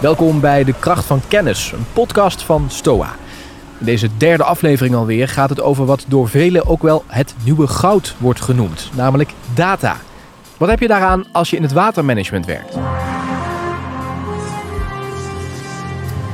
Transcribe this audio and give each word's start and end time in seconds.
Welkom 0.00 0.40
bij 0.40 0.64
De 0.64 0.74
Kracht 0.78 1.04
van 1.04 1.20
Kennis, 1.28 1.72
een 1.72 1.86
podcast 1.92 2.42
van 2.42 2.64
STOA. 2.70 3.14
In 3.78 3.84
deze 3.84 4.08
derde 4.16 4.44
aflevering 4.44 4.94
alweer 4.94 5.28
gaat 5.28 5.48
het 5.48 5.60
over 5.60 5.84
wat 5.84 6.04
door 6.08 6.28
velen 6.28 6.66
ook 6.66 6.82
wel 6.82 7.04
het 7.06 7.34
nieuwe 7.44 7.66
goud 7.66 8.14
wordt 8.18 8.40
genoemd, 8.40 8.90
namelijk 8.94 9.30
data. 9.54 9.96
Wat 10.56 10.68
heb 10.68 10.80
je 10.80 10.88
daaraan 10.88 11.24
als 11.32 11.50
je 11.50 11.56
in 11.56 11.62
het 11.62 11.72
watermanagement 11.72 12.46
werkt? 12.46 12.76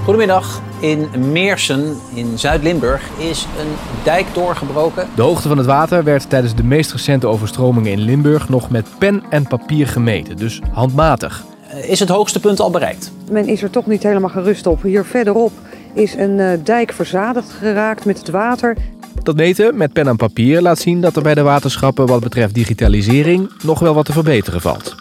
Goedemiddag. 0.04 0.60
In 0.80 1.08
Meersen 1.32 1.96
in 2.14 2.38
Zuid-Limburg 2.38 3.02
is 3.18 3.46
een 3.58 3.74
dijk 4.02 4.26
doorgebroken. 4.34 5.08
De 5.14 5.22
hoogte 5.22 5.48
van 5.48 5.58
het 5.58 5.66
water 5.66 6.04
werd 6.04 6.30
tijdens 6.30 6.54
de 6.54 6.64
meest 6.64 6.92
recente 6.92 7.26
overstromingen 7.26 7.92
in 7.92 8.00
Limburg 8.00 8.48
nog 8.48 8.70
met 8.70 8.86
pen 8.98 9.22
en 9.30 9.46
papier 9.46 9.88
gemeten, 9.88 10.36
dus 10.36 10.60
handmatig. 10.72 11.44
Eh, 11.74 11.90
Is 11.90 12.00
het 12.00 12.08
hoogste 12.08 12.40
punt 12.40 12.60
al 12.60 12.70
bereikt? 12.70 13.12
Men 13.30 13.48
is 13.48 13.62
er 13.62 13.70
toch 13.70 13.86
niet 13.86 14.02
helemaal 14.02 14.30
gerust 14.30 14.66
op. 14.66 14.82
Hier 14.82 15.04
verderop 15.04 15.52
is 15.94 16.14
een 16.14 16.40
eh, 16.40 16.58
dijk 16.64 16.92
verzadigd 16.92 17.50
geraakt 17.50 18.04
met 18.04 18.18
het 18.18 18.28
water. 18.30 18.76
Dat 19.22 19.36
meten 19.36 19.76
met 19.76 19.92
pen 19.92 20.08
en 20.08 20.16
papier 20.16 20.62
laat 20.62 20.78
zien 20.78 21.00
dat 21.00 21.16
er 21.16 21.22
bij 21.22 21.34
de 21.34 21.42
waterschappen 21.42 22.06
wat 22.06 22.20
betreft 22.20 22.54
digitalisering 22.54 23.50
nog 23.62 23.78
wel 23.78 23.94
wat 23.94 24.04
te 24.04 24.12
verbeteren 24.12 24.60
valt. 24.60 24.94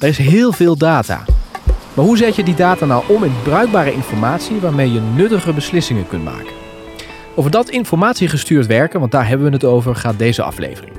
Er 0.00 0.08
is 0.08 0.18
heel 0.18 0.52
veel 0.52 0.76
data. 0.76 1.24
Maar 1.94 2.04
hoe 2.04 2.16
zet 2.16 2.36
je 2.36 2.42
die 2.42 2.54
data 2.54 2.84
nou 2.84 3.04
om 3.08 3.24
in 3.24 3.32
bruikbare 3.42 3.92
informatie 3.92 4.60
waarmee 4.60 4.92
je 4.92 5.00
nuttige 5.14 5.52
beslissingen 5.52 6.08
kunt 6.08 6.24
maken? 6.24 6.60
Over 7.34 7.50
dat 7.50 7.70
informatiegestuurd 7.70 8.66
werken, 8.66 9.00
want 9.00 9.12
daar 9.12 9.28
hebben 9.28 9.46
we 9.46 9.52
het 9.52 9.64
over, 9.64 9.94
gaat 9.96 10.18
deze 10.18 10.42
aflevering. 10.42 10.92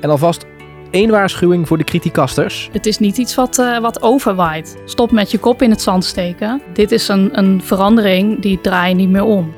En 0.00 0.10
alvast 0.10 0.44
één 0.90 1.10
waarschuwing 1.10 1.66
voor 1.66 1.78
de 1.78 1.84
criticasters. 1.84 2.68
Het 2.72 2.86
is 2.86 2.98
niet 2.98 3.18
iets 3.18 3.34
wat, 3.34 3.58
eh, 3.58 3.78
wat 3.78 4.02
overwaait. 4.02 4.76
Stop 4.84 5.10
met 5.10 5.30
je 5.30 5.38
kop 5.38 5.62
in 5.62 5.70
het 5.70 5.82
zand 5.82 6.04
steken. 6.04 6.62
Dit 6.72 6.92
is 6.92 7.08
een, 7.08 7.38
een 7.38 7.62
verandering 7.62 8.40
die 8.40 8.60
draai 8.60 8.88
je 8.88 8.94
niet 8.94 9.08
meer 9.08 9.24
om. 9.24 9.54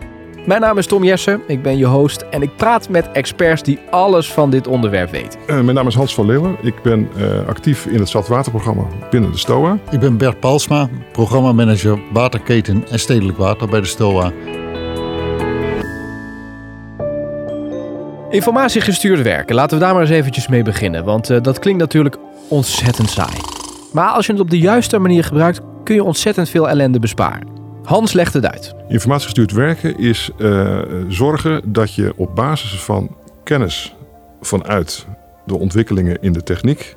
Mijn 0.47 0.61
naam 0.61 0.79
is 0.79 0.87
Tom 0.87 1.05
Jessen, 1.05 1.43
ik 1.47 1.63
ben 1.63 1.79
je 1.79 1.87
host 1.87 2.25
en 2.31 2.43
ik 2.43 2.57
praat 2.57 2.89
met 2.89 3.11
experts 3.13 3.63
die 3.63 3.79
alles 3.91 4.33
van 4.33 4.51
dit 4.51 4.67
onderwerp 4.67 5.11
weten. 5.11 5.41
Eh, 5.47 5.61
mijn 5.61 5.75
naam 5.75 5.87
is 5.87 5.95
Hans 5.95 6.15
van 6.15 6.27
Leeuwen. 6.27 6.57
Ik 6.63 6.83
ben 6.83 7.09
eh, 7.17 7.47
actief 7.47 7.87
in 7.87 7.99
het 7.99 8.09
Zoutwaterprogramma 8.09 8.85
binnen 9.11 9.33
de 9.33 9.39
STOA. 9.39 9.79
Ik 9.91 10.01
ben 10.01 10.17
Bert 10.17 10.41
Palsma, 10.41 10.89
programmamanager 11.13 11.99
waterketen 12.13 12.85
en 12.91 12.99
stedelijk 12.99 13.39
water 13.39 13.69
bij 13.69 13.81
de 13.81 13.87
STOA. 13.87 14.33
Informatiegestuurd 18.31 19.23
werken, 19.23 19.55
laten 19.55 19.79
we 19.79 19.85
daar 19.85 19.93
maar 19.93 20.03
eens 20.03 20.11
eventjes 20.11 20.49
mee 20.49 20.63
beginnen, 20.63 21.05
want 21.05 21.31
eh, 21.31 21.41
dat 21.43 21.59
klinkt 21.59 21.81
natuurlijk 21.81 22.17
ontzettend 22.49 23.11
saai. 23.11 23.37
Maar 23.93 24.11
als 24.11 24.27
je 24.27 24.33
het 24.33 24.41
op 24.41 24.51
de 24.51 24.59
juiste 24.59 24.99
manier 24.99 25.25
gebruikt, 25.25 25.61
kun 25.85 25.95
je 25.95 26.05
ontzettend 26.05 26.49
veel 26.49 26.69
ellende 26.69 26.99
besparen. 26.99 27.49
Hans 27.85 28.13
legt 28.13 28.33
het 28.33 28.47
uit. 28.47 28.75
Informatiegestuurd 28.89 29.53
werken 29.53 29.99
is 29.99 30.31
eh, 30.39 30.79
zorgen 31.09 31.73
dat 31.73 31.95
je 31.95 32.13
op 32.17 32.35
basis 32.35 32.81
van 32.83 33.17
kennis 33.45 33.95
vanuit 34.41 35.07
de 35.47 35.59
ontwikkelingen 35.59 36.23
in 36.23 36.33
de 36.33 36.43
techniek 36.43 36.97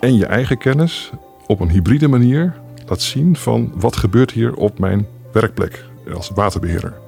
en 0.00 0.16
je 0.16 0.26
eigen 0.26 0.58
kennis 0.58 1.10
op 1.46 1.60
een 1.60 1.70
hybride 1.70 2.08
manier 2.08 2.54
laat 2.86 3.00
zien 3.00 3.36
van 3.36 3.72
wat 3.74 3.96
gebeurt 3.96 4.30
hier 4.30 4.54
op 4.54 4.78
mijn 4.78 5.06
werkplek 5.32 5.84
als 6.14 6.30
waterbeheerder. 6.34 7.03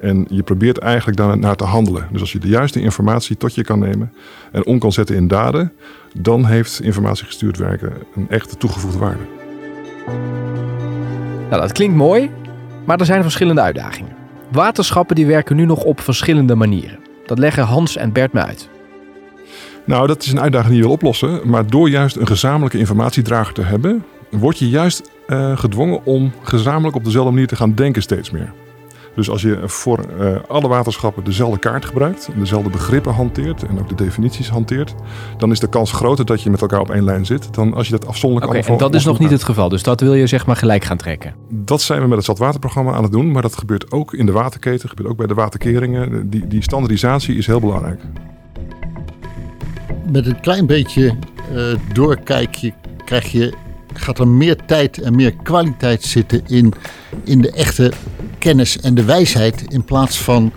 En 0.00 0.26
je 0.28 0.42
probeert 0.42 0.78
eigenlijk 0.78 1.16
daar 1.16 1.38
naar 1.38 1.56
te 1.56 1.64
handelen. 1.64 2.08
Dus 2.12 2.20
als 2.20 2.32
je 2.32 2.38
de 2.38 2.48
juiste 2.48 2.80
informatie 2.80 3.36
tot 3.36 3.54
je 3.54 3.64
kan 3.64 3.78
nemen 3.78 4.12
en 4.52 4.66
om 4.66 4.78
kan 4.78 4.92
zetten 4.92 5.16
in 5.16 5.28
daden, 5.28 5.72
dan 6.18 6.44
heeft 6.44 6.80
informatiegestuurd 6.82 7.58
werken 7.58 7.92
een 8.14 8.26
echte 8.30 8.56
toegevoegde 8.56 8.98
waarde. 8.98 9.22
Nou, 11.50 11.62
dat 11.62 11.72
klinkt 11.72 11.96
mooi, 11.96 12.30
maar 12.86 13.00
er 13.00 13.06
zijn 13.06 13.22
verschillende 13.22 13.60
uitdagingen. 13.60 14.16
Waterschappen 14.52 15.16
die 15.16 15.26
werken 15.26 15.56
nu 15.56 15.64
nog 15.64 15.84
op 15.84 16.00
verschillende 16.00 16.54
manieren. 16.54 16.98
Dat 17.26 17.38
leggen 17.38 17.64
Hans 17.64 17.96
en 17.96 18.12
Bert 18.12 18.32
me 18.32 18.44
uit. 18.44 18.68
Nou, 19.84 20.06
dat 20.06 20.22
is 20.22 20.32
een 20.32 20.40
uitdaging 20.40 20.68
die 20.68 20.76
je 20.76 20.84
wil 20.84 20.94
oplossen. 20.94 21.40
Maar 21.44 21.66
door 21.66 21.88
juist 21.90 22.16
een 22.16 22.26
gezamenlijke 22.26 22.78
informatiedrager 22.78 23.54
te 23.54 23.62
hebben, 23.62 24.04
word 24.30 24.58
je 24.58 24.68
juist 24.68 25.10
eh, 25.26 25.58
gedwongen 25.58 26.04
om 26.04 26.32
gezamenlijk 26.42 26.96
op 26.96 27.04
dezelfde 27.04 27.30
manier 27.30 27.46
te 27.46 27.56
gaan 27.56 27.74
denken 27.74 28.02
steeds 28.02 28.30
meer. 28.30 28.52
Dus 29.18 29.30
als 29.30 29.42
je 29.42 29.58
voor 29.64 29.98
eh, 29.98 30.36
alle 30.48 30.68
waterschappen 30.68 31.24
dezelfde 31.24 31.58
kaart 31.58 31.84
gebruikt, 31.84 32.28
dezelfde 32.36 32.70
begrippen 32.70 33.12
hanteert 33.12 33.66
en 33.66 33.78
ook 33.78 33.88
de 33.88 33.94
definities 33.94 34.48
hanteert, 34.48 34.94
dan 35.38 35.50
is 35.50 35.60
de 35.60 35.68
kans 35.68 35.92
groter 35.92 36.24
dat 36.24 36.42
je 36.42 36.50
met 36.50 36.60
elkaar 36.60 36.80
op 36.80 36.90
één 36.90 37.04
lijn 37.04 37.26
zit 37.26 37.54
dan 37.54 37.74
als 37.74 37.86
je 37.86 37.92
dat 37.92 38.06
afzonderlijk 38.06 38.50
Oké, 38.50 38.60
allemaal 38.60 38.78
en 38.78 38.84
dat 38.84 39.00
is 39.00 39.04
nog 39.06 39.18
niet 39.18 39.30
het 39.30 39.42
geval, 39.42 39.68
dus 39.68 39.82
dat 39.82 40.00
wil 40.00 40.14
je 40.14 40.26
zeg 40.26 40.46
maar 40.46 40.56
gelijk 40.56 40.84
gaan 40.84 40.96
trekken. 40.96 41.34
Dat 41.48 41.82
zijn 41.82 42.00
we 42.00 42.06
met 42.06 42.16
het 42.16 42.26
Zatwaterprogramma 42.26 42.92
aan 42.92 43.02
het 43.02 43.12
doen, 43.12 43.30
maar 43.30 43.42
dat 43.42 43.56
gebeurt 43.56 43.92
ook 43.92 44.14
in 44.14 44.26
de 44.26 44.32
waterketen, 44.32 44.88
gebeurt 44.88 45.08
ook 45.08 45.16
bij 45.16 45.26
de 45.26 45.34
waterkeringen. 45.34 46.30
Die, 46.30 46.46
die 46.46 46.62
standaardisatie 46.62 47.36
is 47.36 47.46
heel 47.46 47.60
belangrijk. 47.60 48.00
Met 50.12 50.26
een 50.26 50.40
klein 50.40 50.66
beetje 50.66 51.14
eh, 51.54 51.62
doorkijkje 51.92 52.72
krijg 53.04 53.32
je, 53.32 53.52
gaat 53.98 54.18
er 54.18 54.28
meer 54.28 54.56
tijd 54.66 54.98
en 54.98 55.14
meer 55.14 55.34
kwaliteit 55.42 56.02
zitten 56.02 56.42
in, 56.46 56.72
in 57.24 57.40
de 57.40 57.50
echte 57.50 57.92
kennis 58.38 58.80
en 58.80 58.94
de 58.94 59.04
wijsheid. 59.04 59.64
In 59.68 59.84
plaats 59.84 60.18
van 60.18 60.52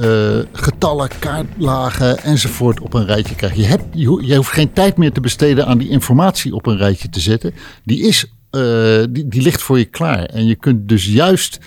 eh, 0.00 0.38
getallen, 0.52 1.08
kaartlagen 1.18 2.18
enzovoort 2.18 2.80
op 2.80 2.94
een 2.94 3.06
rijtje 3.06 3.34
krijgen. 3.34 3.60
Je, 3.60 3.66
hebt, 3.66 3.84
je, 3.92 4.22
je 4.26 4.36
hoeft 4.36 4.52
geen 4.52 4.72
tijd 4.72 4.96
meer 4.96 5.12
te 5.12 5.20
besteden 5.20 5.66
aan 5.66 5.78
die 5.78 5.88
informatie 5.88 6.54
op 6.54 6.66
een 6.66 6.76
rijtje 6.76 7.08
te 7.08 7.20
zetten. 7.20 7.54
Die, 7.84 8.00
is, 8.00 8.26
eh, 8.50 9.02
die, 9.10 9.28
die 9.28 9.42
ligt 9.42 9.62
voor 9.62 9.78
je 9.78 9.84
klaar. 9.84 10.24
En 10.24 10.46
je 10.46 10.54
kunt 10.54 10.88
dus 10.88 11.06
juist 11.06 11.58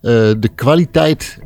eh, 0.00 0.12
de 0.38 0.50
kwaliteit 0.54 1.38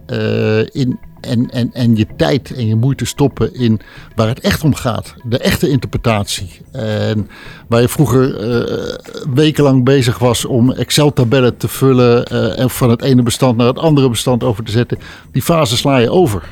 in, 0.72 0.98
en, 1.26 1.50
en, 1.50 1.70
en 1.72 1.96
je 1.96 2.06
tijd 2.16 2.54
en 2.54 2.66
je 2.66 2.74
moeite 2.74 3.04
stoppen 3.04 3.54
in 3.54 3.80
waar 4.14 4.28
het 4.28 4.40
echt 4.40 4.64
om 4.64 4.74
gaat. 4.74 5.14
De 5.24 5.38
echte 5.38 5.68
interpretatie. 5.68 6.60
En 6.72 7.28
waar 7.68 7.80
je 7.80 7.88
vroeger 7.88 8.36
eh, 8.36 8.94
wekenlang 9.34 9.84
bezig 9.84 10.18
was 10.18 10.44
om 10.44 10.72
Excel-tabellen 10.72 11.56
te 11.56 11.68
vullen 11.68 12.24
eh, 12.24 12.58
en 12.58 12.70
van 12.70 12.90
het 12.90 13.02
ene 13.02 13.22
bestand 13.22 13.56
naar 13.56 13.66
het 13.66 13.78
andere 13.78 14.08
bestand 14.08 14.44
over 14.44 14.64
te 14.64 14.70
zetten. 14.70 14.98
Die 15.32 15.42
fase 15.42 15.76
sla 15.76 15.96
je 15.96 16.10
over. 16.10 16.42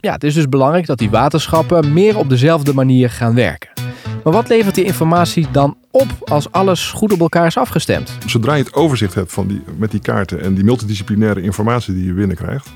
Ja, 0.00 0.12
het 0.12 0.24
is 0.24 0.34
dus 0.34 0.48
belangrijk 0.48 0.86
dat 0.86 0.98
die 0.98 1.10
waterschappen 1.10 1.92
meer 1.92 2.18
op 2.18 2.28
dezelfde 2.28 2.74
manier 2.74 3.10
gaan 3.10 3.34
werken. 3.34 3.73
Maar 4.24 4.32
wat 4.32 4.48
levert 4.48 4.74
die 4.74 4.84
informatie 4.84 5.46
dan 5.52 5.76
op 5.90 6.06
als 6.24 6.52
alles 6.52 6.90
goed 6.90 7.12
op 7.12 7.20
elkaar 7.20 7.46
is 7.46 7.56
afgestemd? 7.56 8.18
Zodra 8.26 8.54
je 8.54 8.62
het 8.62 8.74
overzicht 8.74 9.14
hebt 9.14 9.32
van 9.32 9.46
die, 9.46 9.62
met 9.76 9.90
die 9.90 10.00
kaarten 10.00 10.40
en 10.40 10.54
die 10.54 10.64
multidisciplinaire 10.64 11.42
informatie 11.42 11.94
die 11.94 12.06
je 12.06 12.12
binnenkrijgt, 12.12 12.70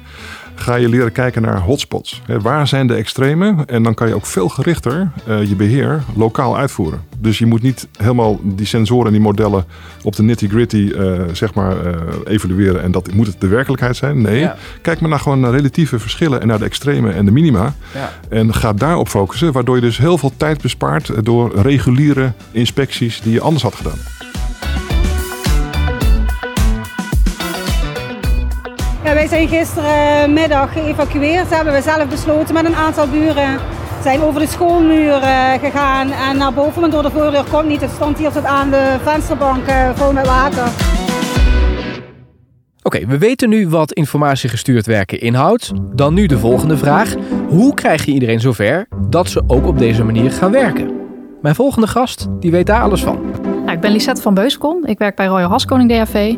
ga 0.58 0.74
je 0.74 0.88
leren 0.88 1.12
kijken 1.12 1.42
naar 1.42 1.60
hotspots. 1.60 2.22
Waar 2.26 2.68
zijn 2.68 2.86
de 2.86 2.94
extremen? 2.94 3.66
En 3.66 3.82
dan 3.82 3.94
kan 3.94 4.08
je 4.08 4.14
ook 4.14 4.26
veel 4.26 4.48
gerichter 4.48 5.10
eh, 5.26 5.48
je 5.48 5.56
beheer 5.56 6.02
lokaal 6.16 6.56
uitvoeren. 6.56 7.00
Dus 7.18 7.38
je 7.38 7.46
moet 7.46 7.62
niet 7.62 7.88
helemaal 7.96 8.40
die 8.42 8.66
sensoren 8.66 9.06
en 9.06 9.12
die 9.12 9.20
modellen 9.20 9.64
op 10.02 10.16
de 10.16 10.22
nitty-gritty 10.22 10.92
eh, 10.96 11.12
zeg 11.32 11.54
maar, 11.54 11.86
eh, 11.86 11.92
evalueren 12.24 12.82
en 12.82 12.90
dat 12.90 13.12
moet 13.12 13.26
het 13.26 13.40
de 13.40 13.46
werkelijkheid 13.46 13.96
zijn. 13.96 14.22
Nee, 14.22 14.38
Ja. 14.40 14.56
kijk 14.82 15.00
maar 15.00 15.10
naar 15.10 15.20
gewoon 15.20 15.40
naar 15.40 15.50
relatieve 15.50 15.98
verschillen 15.98 16.40
en 16.40 16.46
naar 16.46 16.58
de 16.58 16.64
extreme 16.64 17.10
en 17.12 17.24
de 17.24 17.30
minima. 17.30 17.74
Ja. 17.94 18.12
En 18.28 18.54
ga 18.54 18.72
daarop 18.72 19.08
focussen, 19.08 19.52
waardoor 19.52 19.74
je 19.74 19.80
dus 19.80 19.98
heel 19.98 20.18
veel 20.18 20.32
tijd 20.36 20.62
bespaart 20.62 21.24
door 21.24 21.60
reguliere 21.60 22.32
inspecties 22.50 23.20
die 23.20 23.32
je 23.32 23.40
anders 23.40 23.62
had 23.62 23.74
gedaan. 23.74 23.98
Zijn 29.28 29.48
gisterenmiddag 29.48 30.72
geëvacueerd. 30.72 31.50
Hebben 31.50 31.72
we 31.72 31.82
zelf 31.82 32.08
besloten 32.08 32.54
met 32.54 32.64
een 32.64 32.74
aantal 32.74 33.08
buren. 33.08 33.58
Zijn 34.02 34.20
over 34.20 34.40
de 34.40 34.46
schoolmuur 34.46 35.14
eh, 35.14 35.52
gegaan 35.60 36.10
en 36.10 36.36
naar 36.36 36.52
boven, 36.52 36.80
maar 36.80 36.90
door 36.90 37.02
de 37.02 37.10
voordeur 37.10 37.44
komt 37.50 37.68
niet. 37.68 37.80
Het 37.80 37.90
stond 37.90 38.18
hier 38.18 38.30
tot 38.30 38.44
aan 38.44 38.70
de 38.70 38.96
vensterbank 39.02 39.66
eh, 39.66 39.90
vol 39.94 40.12
met 40.12 40.26
water. 40.26 40.68
Oké, 42.82 43.06
we 43.06 43.18
weten 43.18 43.48
nu 43.48 43.68
wat 43.68 43.92
informatiegestuurd 43.92 44.86
werken 44.86 45.20
inhoudt. 45.20 45.72
Dan 45.94 46.14
nu 46.14 46.26
de 46.26 46.38
volgende 46.38 46.76
vraag. 46.76 47.14
Hoe 47.48 47.74
krijg 47.74 48.04
je 48.04 48.12
iedereen 48.12 48.40
zover 48.40 48.86
dat 49.08 49.28
ze 49.28 49.42
ook 49.46 49.66
op 49.66 49.78
deze 49.78 50.04
manier 50.04 50.30
gaan 50.30 50.52
werken? 50.52 50.90
Mijn 51.42 51.54
volgende 51.54 51.86
gast, 51.86 52.26
die 52.40 52.50
weet 52.50 52.66
daar 52.66 52.82
alles 52.82 53.02
van. 53.02 53.27
Ik 53.78 53.84
ben 53.84 53.92
Lisette 53.92 54.22
van 54.22 54.34
Beuskom. 54.34 54.84
Ik 54.84 54.98
werk 54.98 55.16
bij 55.16 55.26
Royal 55.26 55.50
Haskoning 55.50 55.90
DHV. 55.90 56.36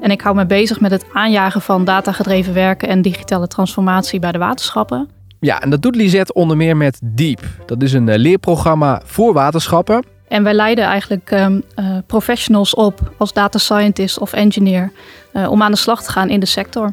En 0.00 0.10
ik 0.10 0.20
hou 0.20 0.36
me 0.36 0.46
bezig 0.46 0.80
met 0.80 0.90
het 0.90 1.04
aanjagen 1.12 1.60
van 1.60 1.84
datagedreven 1.84 2.54
werken 2.54 2.88
en 2.88 3.02
digitale 3.02 3.46
transformatie 3.46 4.20
bij 4.20 4.32
de 4.32 4.38
waterschappen. 4.38 5.08
Ja, 5.40 5.60
en 5.60 5.70
dat 5.70 5.82
doet 5.82 5.96
Lisette 5.96 6.32
onder 6.32 6.56
meer 6.56 6.76
met 6.76 7.00
Deep. 7.04 7.40
Dat 7.66 7.82
is 7.82 7.92
een 7.92 8.08
eh, 8.08 8.18
leerprogramma 8.18 9.02
voor 9.04 9.32
waterschappen. 9.32 10.04
En 10.28 10.42
wij 10.42 10.54
leiden 10.54 10.84
eigenlijk 10.84 11.30
ehm, 11.30 11.60
eh, 11.74 11.96
professionals 12.06 12.74
op 12.74 13.12
als 13.18 13.32
data 13.32 13.58
scientist 13.58 14.18
of 14.18 14.32
engineer 14.32 14.92
eh, 15.32 15.50
om 15.50 15.62
aan 15.62 15.70
de 15.70 15.76
slag 15.76 16.02
te 16.02 16.10
gaan 16.10 16.28
in 16.28 16.40
de 16.40 16.46
sector. 16.46 16.92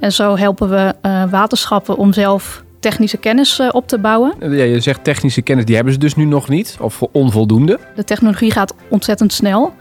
En 0.00 0.12
zo 0.12 0.36
helpen 0.36 0.68
we 0.68 0.94
waterschappen 1.30 1.96
om 1.96 2.12
zelf 2.12 2.64
technische 2.88 3.16
kennis 3.16 3.58
eh, 3.58 3.68
op 3.72 3.88
te 3.88 3.98
bouwen. 3.98 4.34
Ja, 4.40 4.64
je 4.64 4.80
zegt 4.80 5.04
technische 5.04 5.42
kennis, 5.42 5.64
die 5.64 5.74
hebben 5.74 5.92
ze 5.92 5.98
dus 5.98 6.14
nu 6.14 6.24
nog 6.24 6.48
niet, 6.48 6.76
of 6.80 7.02
onvoldoende. 7.02 7.78
De 7.94 8.04
technologie 8.04 8.50
gaat 8.50 8.74
ontzettend 8.88 9.32
snel. 9.32 9.74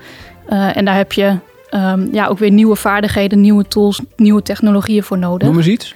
Uh, 0.49 0.77
en 0.77 0.85
daar 0.85 0.95
heb 0.95 1.11
je 1.11 1.37
um, 1.71 2.09
ja, 2.11 2.27
ook 2.27 2.37
weer 2.37 2.51
nieuwe 2.51 2.75
vaardigheden, 2.75 3.41
nieuwe 3.41 3.67
tools, 3.67 4.01
nieuwe 4.15 4.41
technologieën 4.41 5.03
voor 5.03 5.17
nodig. 5.17 5.47
Noem 5.47 5.57
eens 5.57 5.67
iets. 5.67 5.95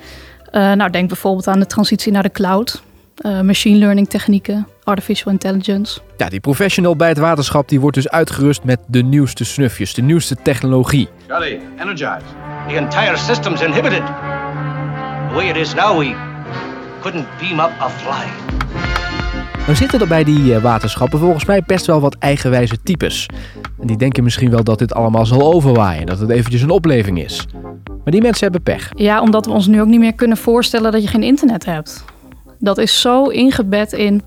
Uh, 0.51 0.73
nou, 0.73 0.89
denk 0.89 1.07
bijvoorbeeld 1.07 1.47
aan 1.47 1.59
de 1.59 1.65
transitie 1.65 2.11
naar 2.11 2.23
de 2.23 2.31
cloud. 2.31 2.81
Uh, 3.25 3.41
machine 3.41 3.77
learning 3.77 4.09
technieken, 4.09 4.67
artificial 4.83 5.31
intelligence. 5.31 5.99
Ja, 6.17 6.29
die 6.29 6.39
professional 6.39 6.95
bij 6.95 7.09
het 7.09 7.17
waterschap 7.17 7.69
die 7.69 7.79
wordt 7.79 7.95
dus 7.95 8.09
uitgerust 8.09 8.63
met 8.63 8.79
de 8.87 9.03
nieuwste 9.03 9.45
snufjes, 9.45 9.93
de 9.93 10.01
nieuwste 10.01 10.35
technologie. 10.43 11.09
Charlie, 11.27 11.59
energize. 11.79 12.25
The 12.67 12.75
entire 12.75 13.17
system's 13.17 13.61
inhibited. 13.61 14.05
The 15.29 15.35
way 15.35 15.49
it 15.49 15.55
is 15.55 15.73
now, 15.73 15.97
we 15.97 16.28
couldn't 17.01 17.27
beam 17.39 17.59
up 17.59 17.71
a 17.81 17.89
fly. 17.89 18.25
Dan 19.65 19.75
zitten 19.75 19.99
er 19.99 20.07
bij 20.07 20.23
die 20.23 20.55
eh, 20.55 20.61
waterschappen 20.61 21.19
volgens 21.19 21.45
mij 21.45 21.63
best 21.65 21.85
wel 21.85 21.99
wat 21.99 22.15
eigenwijze 22.19 22.81
types. 22.83 23.25
En 23.79 23.87
die 23.87 23.97
denken 23.97 24.23
misschien 24.23 24.49
wel 24.49 24.63
dat 24.63 24.79
dit 24.79 24.93
allemaal 24.93 25.25
zal 25.25 25.53
overwaaien, 25.53 26.05
dat 26.05 26.19
het 26.19 26.29
eventjes 26.29 26.61
een 26.61 26.69
opleving 26.69 27.23
is. 27.23 27.45
Maar 27.83 28.13
die 28.13 28.21
mensen 28.21 28.43
hebben 28.43 28.61
pech. 28.61 28.91
Ja, 28.95 29.21
omdat 29.21 29.45
we 29.45 29.51
ons 29.51 29.67
nu 29.67 29.81
ook 29.81 29.87
niet 29.87 29.99
meer 29.99 30.13
kunnen 30.13 30.37
voorstellen 30.37 30.91
dat 30.91 31.01
je 31.01 31.07
geen 31.07 31.23
internet 31.23 31.65
hebt. 31.65 32.03
Dat 32.59 32.77
is 32.77 33.01
zo 33.01 33.23
ingebed 33.23 33.93
in 33.93 34.21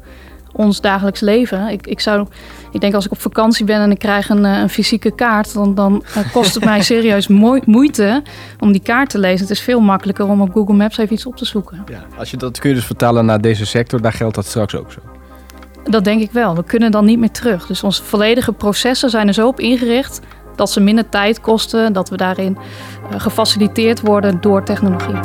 ons 0.52 0.80
dagelijks 0.80 1.20
leven. 1.20 1.68
Ik, 1.68 1.86
ik, 1.86 2.00
zou, 2.00 2.26
ik 2.70 2.80
denk 2.80 2.94
als 2.94 3.04
ik 3.04 3.10
op 3.10 3.20
vakantie 3.20 3.64
ben 3.64 3.80
en 3.80 3.90
ik 3.90 3.98
krijg 3.98 4.28
een, 4.28 4.44
eh, 4.44 4.58
een 4.58 4.68
fysieke 4.68 5.14
kaart, 5.14 5.54
dan, 5.54 5.74
dan 5.74 6.04
eh, 6.14 6.32
kost 6.32 6.54
het 6.54 6.64
mij 6.64 6.82
serieus 6.92 7.28
moeite 7.64 8.22
om 8.58 8.72
die 8.72 8.82
kaart 8.82 9.10
te 9.10 9.18
lezen. 9.18 9.40
Het 9.40 9.50
is 9.50 9.60
veel 9.60 9.80
makkelijker 9.80 10.26
om 10.26 10.40
op 10.40 10.52
Google 10.52 10.74
Maps 10.74 10.98
even 10.98 11.14
iets 11.14 11.26
op 11.26 11.36
te 11.36 11.44
zoeken. 11.44 11.84
Ja, 11.90 12.04
als 12.18 12.30
je 12.30 12.36
dat 12.36 12.58
kun 12.58 12.68
je 12.68 12.74
dus 12.74 12.84
vertalen 12.84 13.24
naar 13.24 13.40
deze 13.40 13.66
sector, 13.66 14.00
daar 14.00 14.12
geldt 14.12 14.34
dat 14.34 14.46
straks 14.46 14.74
ook 14.74 14.92
zo. 14.92 15.00
Dat 15.84 16.04
denk 16.04 16.20
ik 16.20 16.30
wel. 16.30 16.54
We 16.54 16.64
kunnen 16.64 16.90
dan 16.90 17.04
niet 17.04 17.18
meer 17.18 17.30
terug. 17.30 17.66
Dus 17.66 17.82
onze 17.82 18.02
volledige 18.02 18.52
processen 18.52 19.10
zijn 19.10 19.28
er 19.28 19.34
zo 19.34 19.46
op 19.46 19.60
ingericht 19.60 20.20
dat 20.56 20.70
ze 20.70 20.80
minder 20.80 21.08
tijd 21.08 21.40
kosten, 21.40 21.92
dat 21.92 22.08
we 22.08 22.16
daarin 22.16 22.58
uh, 23.12 23.20
gefaciliteerd 23.20 24.00
worden 24.00 24.40
door 24.40 24.64
technologie. 24.64 25.20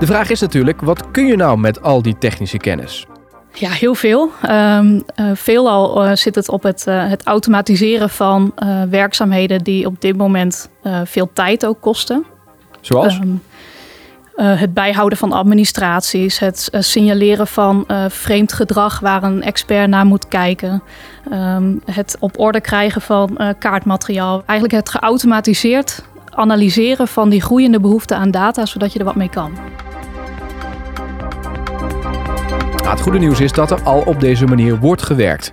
De 0.00 0.06
vraag 0.06 0.30
is 0.30 0.40
natuurlijk, 0.40 0.80
wat 0.80 1.10
kun 1.10 1.26
je 1.26 1.36
nou 1.36 1.58
met 1.58 1.82
al 1.82 2.02
die 2.02 2.18
technische 2.18 2.56
kennis? 2.56 3.06
Ja, 3.52 3.70
heel 3.70 3.94
veel. 3.94 4.30
Um, 4.50 4.94
uh, 4.94 5.30
veelal 5.34 6.06
uh, 6.06 6.14
zit 6.14 6.34
het 6.34 6.48
op 6.48 6.62
het, 6.62 6.84
uh, 6.88 7.08
het 7.08 7.24
automatiseren 7.24 8.10
van 8.10 8.52
werkzaamheden 8.90 9.62
die 9.64 9.86
op 9.86 10.00
dit 10.00 10.16
moment 10.16 10.70
veel 11.04 11.30
tijd 11.32 11.66
ook 11.66 11.80
kosten. 11.80 12.24
Zoals? 12.80 13.18
Um, 13.18 13.42
het 14.34 14.74
bijhouden 14.74 15.18
van 15.18 15.32
administraties, 15.32 16.38
het 16.38 16.68
signaleren 16.72 17.46
van 17.46 17.86
vreemd 18.08 18.52
gedrag 18.52 19.00
waar 19.00 19.22
een 19.22 19.42
expert 19.42 19.88
naar 19.88 20.06
moet 20.06 20.28
kijken, 20.28 20.82
um, 21.32 21.80
het 21.84 22.16
op 22.20 22.38
orde 22.38 22.60
krijgen 22.60 23.00
van 23.00 23.38
kaartmateriaal. 23.58 24.42
Eigenlijk 24.46 24.72
het 24.72 24.88
geautomatiseerd 24.88 26.02
analyseren 26.30 27.08
van 27.08 27.28
die 27.28 27.42
groeiende 27.42 27.80
behoefte 27.80 28.14
aan 28.14 28.30
data, 28.30 28.66
zodat 28.66 28.92
je 28.92 28.98
er 28.98 29.04
wat 29.04 29.14
mee 29.14 29.30
kan. 29.30 29.52
Het 32.90 33.00
goede 33.00 33.18
nieuws 33.18 33.40
is 33.40 33.52
dat 33.52 33.70
er 33.70 33.82
al 33.82 34.00
op 34.00 34.20
deze 34.20 34.46
manier 34.46 34.78
wordt 34.78 35.02
gewerkt. 35.02 35.52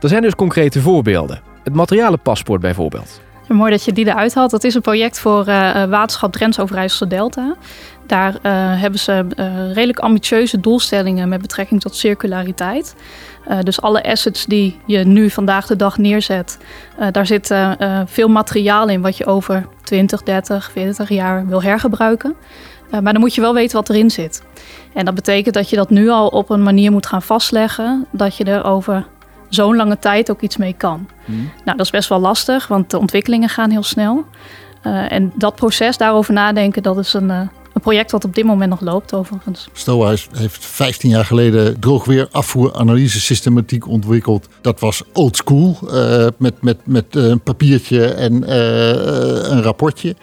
Er 0.00 0.08
zijn 0.08 0.22
dus 0.22 0.34
concrete 0.34 0.80
voorbeelden. 0.80 1.40
Het 1.64 1.74
materialenpaspoort 1.74 2.60
bijvoorbeeld. 2.60 3.20
Mooi 3.48 3.70
dat 3.70 3.84
je 3.84 3.92
die 3.92 4.06
eruit 4.06 4.34
haalt. 4.34 4.50
Dat 4.50 4.64
is 4.64 4.74
een 4.74 4.80
project 4.80 5.18
voor 5.18 5.48
uh, 5.48 5.84
waterschap 5.84 6.32
Drents 6.32 6.60
Overijsselse 6.60 7.06
Delta. 7.06 7.56
Daar 8.06 8.32
uh, 8.32 8.40
hebben 8.80 9.00
ze 9.00 9.26
redelijk 9.72 9.98
ambitieuze 9.98 10.60
doelstellingen 10.60 11.28
met 11.28 11.40
betrekking 11.40 11.80
tot 11.80 11.96
circulariteit. 11.96 12.94
dus 13.62 13.80
alle 13.80 14.02
assets 14.02 14.46
die 14.46 14.80
je 14.86 14.98
nu 14.98 15.30
vandaag 15.30 15.66
de 15.66 15.76
dag 15.76 15.98
neerzet, 15.98 16.58
daar 17.10 17.26
zit 17.26 17.54
veel 18.04 18.28
materiaal 18.28 18.88
in 18.88 19.00
wat 19.00 19.16
je 19.16 19.26
over 19.26 19.66
20, 19.82 20.22
30, 20.22 20.70
40 20.72 21.08
jaar 21.08 21.46
wil 21.46 21.62
hergebruiken. 21.62 22.36
Maar 22.90 23.12
dan 23.12 23.20
moet 23.20 23.34
je 23.34 23.40
wel 23.40 23.54
weten 23.54 23.76
wat 23.76 23.88
erin 23.88 24.10
zit. 24.10 24.42
En 24.94 25.04
dat 25.04 25.14
betekent 25.14 25.54
dat 25.54 25.70
je 25.70 25.76
dat 25.76 25.90
nu 25.90 26.08
al 26.08 26.26
op 26.28 26.50
een 26.50 26.62
manier 26.62 26.92
moet 26.92 27.06
gaan 27.06 27.22
vastleggen 27.22 28.06
dat 28.10 28.36
je 28.36 28.44
er 28.44 28.64
over 28.64 29.06
zo'n 29.48 29.76
lange 29.76 29.98
tijd 29.98 30.30
ook 30.30 30.40
iets 30.40 30.56
mee 30.56 30.74
kan. 30.76 31.08
Mhm. 31.24 31.38
Nou, 31.38 31.76
dat 31.76 31.80
is 31.80 31.90
best 31.90 32.08
wel 32.08 32.20
lastig, 32.20 32.66
want 32.66 32.90
de 32.90 32.98
ontwikkelingen 32.98 33.48
gaan 33.48 33.70
heel 33.70 33.82
snel. 33.82 34.24
Uh, 34.86 35.12
en 35.12 35.32
dat 35.34 35.54
proces, 35.54 35.96
daarover 35.96 36.32
nadenken, 36.32 36.82
dat 36.82 36.98
is 36.98 37.12
een, 37.12 37.28
uh, 37.28 37.40
een 37.72 37.80
project 37.80 38.10
wat 38.10 38.24
op 38.24 38.34
dit 38.34 38.44
moment 38.44 38.70
nog 38.70 38.80
loopt 38.80 39.14
overigens. 39.14 39.68
STOA 39.72 40.14
heeft 40.32 40.66
15 40.66 41.10
jaar 41.10 41.24
geleden 41.24 41.80
droogweer 41.80 42.28
afvoer 42.30 43.00
systematiek 43.06 43.88
ontwikkeld. 43.88 44.48
Dat 44.60 44.80
was 44.80 45.02
old 45.12 45.36
school, 45.36 45.78
uh, 45.84 46.26
met, 46.38 46.62
met, 46.62 46.78
met 46.84 47.14
een 47.14 47.40
papiertje 47.40 48.06
en 48.06 48.52
een 49.52 49.62
rapportje. 49.62 50.16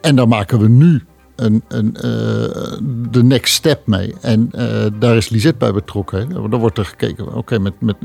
En 0.00 0.16
daar 0.16 0.28
maken 0.28 0.58
we 0.58 0.68
nu 0.68 1.04
een, 1.38 1.62
uh, 1.68 2.02
de 3.10 3.22
next 3.22 3.54
step 3.54 3.86
mee. 3.86 4.14
En 4.20 4.50
uh, 4.54 4.86
daar 4.98 5.16
is 5.16 5.28
Lisette 5.28 5.58
bij 5.58 5.72
betrokken. 5.72 6.18
Hè. 6.18 6.48
Daar 6.48 6.60
wordt 6.60 6.78
er 6.78 6.84
gekeken, 6.84 7.34
oké, 7.34 7.58
met, 7.58 7.80
met 7.80 7.96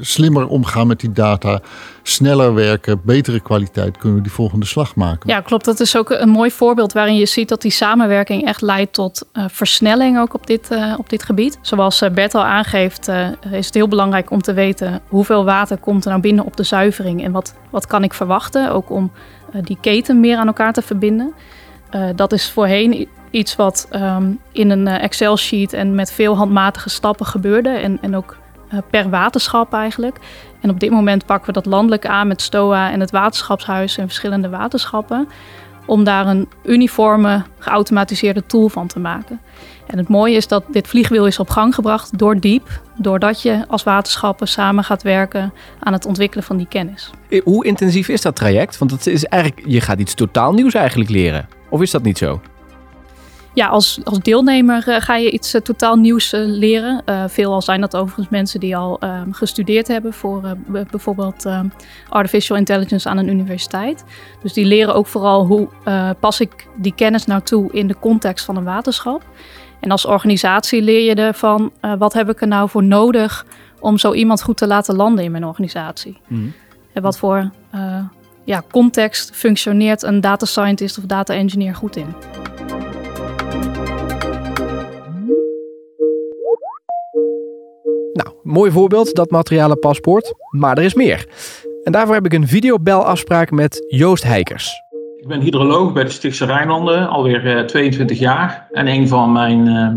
slimmer 0.00 0.46
omgaan 0.46 0.86
met 0.86 1.00
die 1.00 1.12
data, 1.12 1.60
sneller 2.02 2.54
werken, 2.54 3.00
betere 3.04 3.40
kwaliteit, 3.40 3.98
kunnen 3.98 4.18
we 4.18 4.24
die 4.24 4.32
volgende 4.32 4.66
slag 4.66 4.94
maken. 4.94 5.30
Ja, 5.30 5.40
klopt. 5.40 5.64
Dat 5.64 5.80
is 5.80 5.96
ook 5.96 6.10
een 6.10 6.28
mooi 6.28 6.50
voorbeeld 6.50 6.92
waarin 6.92 7.16
je 7.16 7.26
ziet 7.26 7.48
dat 7.48 7.62
die 7.62 7.70
samenwerking 7.70 8.46
echt 8.46 8.60
leidt 8.60 8.92
tot 8.92 9.26
uh, 9.32 9.44
versnelling 9.48 10.18
ook 10.18 10.34
op 10.34 10.46
dit, 10.46 10.68
op 10.96 11.08
dit 11.08 11.22
gebied. 11.22 11.58
Zoals 11.62 12.02
Bert 12.14 12.34
al 12.34 12.44
aangeeft, 12.44 13.08
is 13.50 13.66
het 13.66 13.74
heel 13.74 13.88
belangrijk 13.88 14.30
om 14.30 14.42
te 14.42 14.52
weten 14.52 15.00
hoeveel 15.08 15.44
water 15.44 15.78
komt 15.78 16.04
er 16.04 16.10
nou 16.10 16.22
binnen 16.22 16.44
op 16.44 16.56
de 16.56 16.62
zuivering 16.62 17.24
en 17.24 17.32
wat, 17.32 17.54
wat 17.70 17.86
kan 17.86 18.02
ik 18.02 18.14
verwachten, 18.14 18.72
ook 18.72 18.90
om 18.90 19.12
die 19.62 19.78
keten 19.80 20.20
meer 20.20 20.36
aan 20.36 20.46
elkaar 20.46 20.72
te 20.72 20.82
verbinden. 20.82 21.34
Uh, 21.94 22.08
dat 22.14 22.32
is 22.32 22.50
voorheen 22.50 23.08
iets 23.30 23.56
wat 23.56 23.88
um, 23.92 24.40
in 24.52 24.70
een 24.70 24.86
uh, 24.86 25.02
Excel-sheet 25.02 25.72
en 25.72 25.94
met 25.94 26.12
veel 26.12 26.36
handmatige 26.36 26.88
stappen 26.88 27.26
gebeurde. 27.26 27.68
En, 27.68 27.98
en 28.00 28.16
ook 28.16 28.36
uh, 28.72 28.78
per 28.90 29.10
waterschap 29.10 29.72
eigenlijk. 29.72 30.16
En 30.60 30.70
op 30.70 30.80
dit 30.80 30.90
moment 30.90 31.26
pakken 31.26 31.46
we 31.46 31.52
dat 31.52 31.66
landelijk 31.66 32.06
aan 32.06 32.28
met 32.28 32.42
STOA 32.42 32.90
en 32.90 33.00
het 33.00 33.10
waterschapshuis 33.10 33.98
en 33.98 34.06
verschillende 34.06 34.48
waterschappen. 34.48 35.28
Om 35.86 36.04
daar 36.04 36.26
een 36.26 36.48
uniforme, 36.64 37.42
geautomatiseerde 37.58 38.46
tool 38.46 38.68
van 38.68 38.86
te 38.86 38.98
maken. 38.98 39.40
En 39.86 39.98
het 39.98 40.08
mooie 40.08 40.36
is 40.36 40.48
dat 40.48 40.64
dit 40.68 40.88
vliegwiel 40.88 41.26
is 41.26 41.38
op 41.38 41.50
gang 41.50 41.74
gebracht 41.74 42.18
door 42.18 42.40
Diep. 42.40 42.80
Doordat 42.96 43.42
je 43.42 43.64
als 43.68 43.82
waterschappen 43.82 44.48
samen 44.48 44.84
gaat 44.84 45.02
werken 45.02 45.52
aan 45.80 45.92
het 45.92 46.06
ontwikkelen 46.06 46.44
van 46.44 46.56
die 46.56 46.66
kennis. 46.68 47.10
Hoe 47.44 47.64
intensief 47.64 48.08
is 48.08 48.22
dat 48.22 48.36
traject? 48.36 48.78
Want 48.78 48.90
het 48.90 49.06
is 49.06 49.24
eigenlijk, 49.24 49.66
je 49.66 49.80
gaat 49.80 49.98
iets 49.98 50.14
totaal 50.14 50.52
nieuws 50.52 50.74
eigenlijk 50.74 51.10
leren. 51.10 51.48
Of 51.70 51.80
is 51.80 51.90
dat 51.90 52.02
niet 52.02 52.18
zo? 52.18 52.40
Ja, 53.54 53.66
als, 53.66 54.00
als 54.04 54.18
deelnemer 54.18 54.88
uh, 54.88 54.96
ga 55.00 55.16
je 55.16 55.30
iets 55.30 55.54
uh, 55.54 55.60
totaal 55.60 55.96
nieuws 55.96 56.32
uh, 56.32 56.40
leren. 56.44 57.02
veelal 57.30 57.62
zijn 57.62 57.80
dat 57.80 57.96
overigens 57.96 58.28
mensen 58.28 58.60
die 58.60 58.76
al 58.76 58.98
ehm, 58.98 59.30
gestudeerd 59.30 59.88
hebben 59.88 60.12
voor 60.12 60.56
bijvoorbeeld 60.90 61.44
ehm, 61.44 61.68
artificial 62.08 62.58
intelligence 62.58 63.08
aan 63.08 63.16
een 63.16 63.28
universiteit. 63.28 64.04
Dus 64.42 64.52
die 64.52 64.64
leren 64.64 64.94
ook 64.94 65.06
vooral 65.06 65.46
hoe 65.46 65.68
pas 66.20 66.40
ik 66.40 66.66
die 66.76 66.94
kennis 66.94 67.26
nou 67.26 67.42
toe 67.42 67.72
in 67.72 67.86
de 67.86 67.96
context 68.00 68.44
van 68.44 68.56
een 68.56 68.64
waterschap. 68.64 69.22
En 69.80 69.90
als 69.90 70.06
organisatie 70.06 70.82
leer 70.82 71.04
je 71.04 71.14
ervan 71.14 71.72
wat 71.98 72.12
heb 72.12 72.30
ik 72.30 72.40
er 72.40 72.48
nou 72.48 72.68
voor 72.68 72.84
nodig 72.84 73.46
om 73.80 73.98
zo 73.98 74.12
iemand 74.12 74.42
goed 74.42 74.56
te 74.56 74.66
laten 74.66 74.96
landen 74.96 75.24
in 75.24 75.30
mijn 75.30 75.46
organisatie. 75.46 76.20
Mm. 76.26 76.52
En 76.92 77.02
wat 77.02 77.18
voor 77.18 77.50
ja, 78.44 78.62
context 78.70 79.30
functioneert 79.34 80.02
een 80.02 80.20
data 80.20 80.46
scientist 80.46 80.98
of 80.98 81.04
data 81.04 81.34
engineer 81.34 81.74
goed 81.74 81.96
in. 81.96 82.14
Nou, 88.12 88.34
mooi 88.42 88.70
voorbeeld, 88.70 89.14
dat 89.14 89.30
materiale 89.30 89.76
paspoort. 89.76 90.34
Maar 90.50 90.78
er 90.78 90.84
is 90.84 90.94
meer. 90.94 91.26
En 91.82 91.92
daarvoor 91.92 92.14
heb 92.14 92.24
ik 92.24 92.32
een 92.32 92.48
videobelafspraak 92.48 93.50
met 93.50 93.84
Joost 93.88 94.22
Heikers. 94.22 94.82
Ik 95.16 95.26
ben 95.28 95.40
hydroloog 95.40 95.92
bij 95.92 96.04
de 96.04 96.10
Stichtse 96.10 96.44
Rijnlanden, 96.44 97.08
alweer 97.08 97.66
22 97.66 98.16
eh, 98.16 98.22
jaar. 98.22 98.68
En 98.72 98.86
een 98.86 99.08
van 99.08 99.32
mijn, 99.32 99.66
uh, 99.66 99.88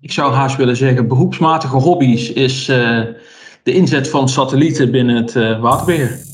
ik 0.00 0.12
zou 0.12 0.32
haast 0.32 0.56
willen 0.56 0.76
zeggen, 0.76 1.08
beroepsmatige 1.08 1.76
hobby's 1.76 2.32
is 2.32 2.68
uh, 2.68 3.00
de 3.62 3.72
inzet 3.72 4.08
van 4.08 4.28
satellieten 4.28 4.90
binnen 4.90 5.16
het 5.16 5.58
waterbeheer. 5.60 6.30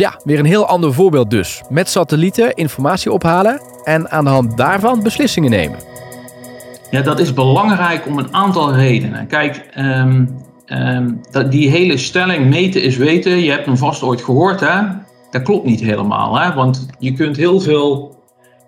Ja, 0.00 0.20
weer 0.24 0.38
een 0.38 0.44
heel 0.44 0.66
ander 0.66 0.94
voorbeeld 0.94 1.30
dus. 1.30 1.62
Met 1.68 1.88
satellieten 1.88 2.54
informatie 2.54 3.12
ophalen 3.12 3.60
en 3.84 4.10
aan 4.10 4.24
de 4.24 4.30
hand 4.30 4.56
daarvan 4.56 5.02
beslissingen 5.02 5.50
nemen. 5.50 5.78
Ja, 6.90 7.00
dat 7.00 7.18
is 7.18 7.34
belangrijk 7.34 8.06
om 8.06 8.18
een 8.18 8.34
aantal 8.34 8.74
redenen. 8.74 9.26
Kijk, 9.26 9.66
um, 9.78 10.42
um, 10.66 11.20
die 11.50 11.70
hele 11.70 11.96
stelling 11.96 12.48
meten 12.48 12.82
is 12.82 12.96
weten, 12.96 13.38
je 13.38 13.50
hebt 13.50 13.66
hem 13.66 13.76
vast 13.76 14.02
ooit 14.02 14.22
gehoord, 14.22 14.60
hè? 14.60 14.80
Dat 15.30 15.42
klopt 15.42 15.66
niet 15.66 15.80
helemaal, 15.80 16.38
hè? 16.38 16.54
want 16.54 16.86
je 16.98 17.12
kunt 17.12 17.36
heel 17.36 17.60
veel 17.60 18.18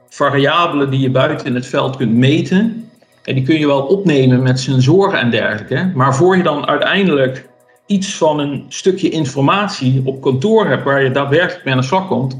variabelen 0.08 0.90
die 0.90 1.00
je 1.00 1.10
buiten 1.10 1.46
in 1.46 1.54
het 1.54 1.66
veld 1.66 1.96
kunt 1.96 2.14
meten, 2.14 2.90
en 3.24 3.34
die 3.34 3.44
kun 3.44 3.58
je 3.58 3.66
wel 3.66 3.82
opnemen 3.82 4.42
met 4.42 4.60
sensoren 4.60 5.20
en 5.20 5.30
dergelijke. 5.30 5.90
Maar 5.94 6.14
voor 6.14 6.36
je 6.36 6.42
dan 6.42 6.66
uiteindelijk 6.66 7.50
iets 7.86 8.16
van 8.16 8.38
een 8.38 8.64
stukje 8.68 9.08
informatie 9.08 10.02
op 10.04 10.22
kantoor 10.22 10.66
hebt 10.66 10.84
waar 10.84 11.02
je 11.02 11.10
daadwerkelijk 11.10 11.64
mee 11.64 11.74
aan 11.74 11.80
de 11.80 11.86
slag, 11.86 12.06
komt, 12.06 12.36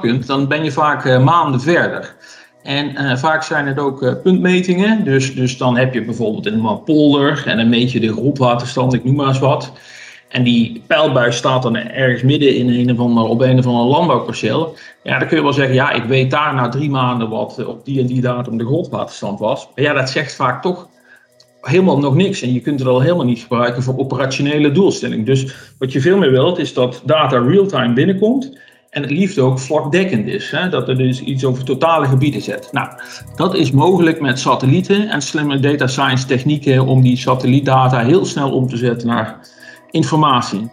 kunt, 0.00 0.26
dan 0.26 0.48
ben 0.48 0.64
je 0.64 0.72
vaak 0.72 1.04
uh, 1.04 1.24
maanden 1.24 1.60
verder. 1.60 2.14
En 2.62 2.90
uh, 2.90 3.16
vaak 3.16 3.42
zijn 3.42 3.66
het 3.66 3.78
ook 3.78 4.02
uh, 4.02 4.12
puntmetingen. 4.22 5.04
Dus, 5.04 5.34
dus 5.34 5.58
dan 5.58 5.76
heb 5.76 5.94
je 5.94 6.04
bijvoorbeeld 6.04 6.46
een 6.46 6.82
polder 6.84 7.42
en 7.46 7.56
dan 7.56 7.68
meet 7.68 7.92
je 7.92 8.00
de 8.00 8.12
grondwaterstand, 8.12 8.94
ik 8.94 9.04
noem 9.04 9.14
maar 9.14 9.28
eens 9.28 9.38
wat. 9.38 9.72
En 10.28 10.42
die 10.42 10.82
pijlbuis 10.86 11.36
staat 11.36 11.62
dan 11.62 11.76
ergens 11.76 12.22
midden 12.22 12.56
in 12.56 12.68
een 12.68 13.00
of 13.00 13.28
op 13.28 13.40
een 13.40 13.58
of 13.58 13.66
ander 13.66 13.84
landbouwperceel. 13.84 14.76
Ja, 15.02 15.18
dan 15.18 15.28
kun 15.28 15.36
je 15.36 15.42
wel 15.42 15.52
zeggen, 15.52 15.74
ja, 15.74 15.90
ik 15.90 16.04
weet 16.04 16.30
daar 16.30 16.54
na 16.54 16.68
drie 16.68 16.90
maanden 16.90 17.28
wat 17.28 17.64
op 17.66 17.84
die 17.84 18.00
en 18.00 18.06
die 18.06 18.20
datum 18.20 18.58
de 18.58 18.64
grondwaterstand 18.64 19.38
was. 19.38 19.68
Maar 19.74 19.84
ja, 19.84 19.92
dat 19.92 20.10
zegt 20.10 20.34
vaak 20.34 20.62
toch 20.62 20.88
helemaal 21.62 21.98
nog 21.98 22.14
niks. 22.14 22.42
En 22.42 22.52
je 22.52 22.60
kunt 22.60 22.78
het 22.78 22.88
al 22.88 23.00
helemaal 23.00 23.24
niet 23.24 23.40
gebruiken 23.40 23.82
voor 23.82 23.98
operationele 23.98 24.72
doelstelling. 24.72 25.26
Dus 25.26 25.54
wat 25.78 25.92
je 25.92 26.00
veel 26.00 26.18
meer 26.18 26.30
wilt, 26.30 26.58
is 26.58 26.74
dat 26.74 27.02
data 27.04 27.38
real-time 27.38 27.92
binnenkomt. 27.92 28.60
En 28.90 29.02
het 29.02 29.10
liefst 29.10 29.38
ook 29.38 29.58
vlakdekkend 29.58 30.26
is. 30.26 30.50
Hè? 30.50 30.68
Dat 30.68 30.88
er 30.88 30.96
dus 30.96 31.20
iets 31.20 31.44
over 31.44 31.64
totale 31.64 32.06
gebieden 32.06 32.42
zet. 32.42 32.68
Nou, 32.72 32.88
dat 33.36 33.54
is 33.54 33.70
mogelijk 33.70 34.20
met 34.20 34.38
satellieten 34.38 35.08
en 35.08 35.22
slimme 35.22 35.60
data 35.60 35.86
science 35.86 36.26
technieken 36.26 36.86
om 36.86 37.02
die 37.02 37.16
satellietdata 37.16 37.98
heel 37.98 38.24
snel 38.24 38.52
om 38.52 38.68
te 38.68 38.76
zetten 38.76 39.08
naar 39.08 39.38
informatie. 39.90 40.70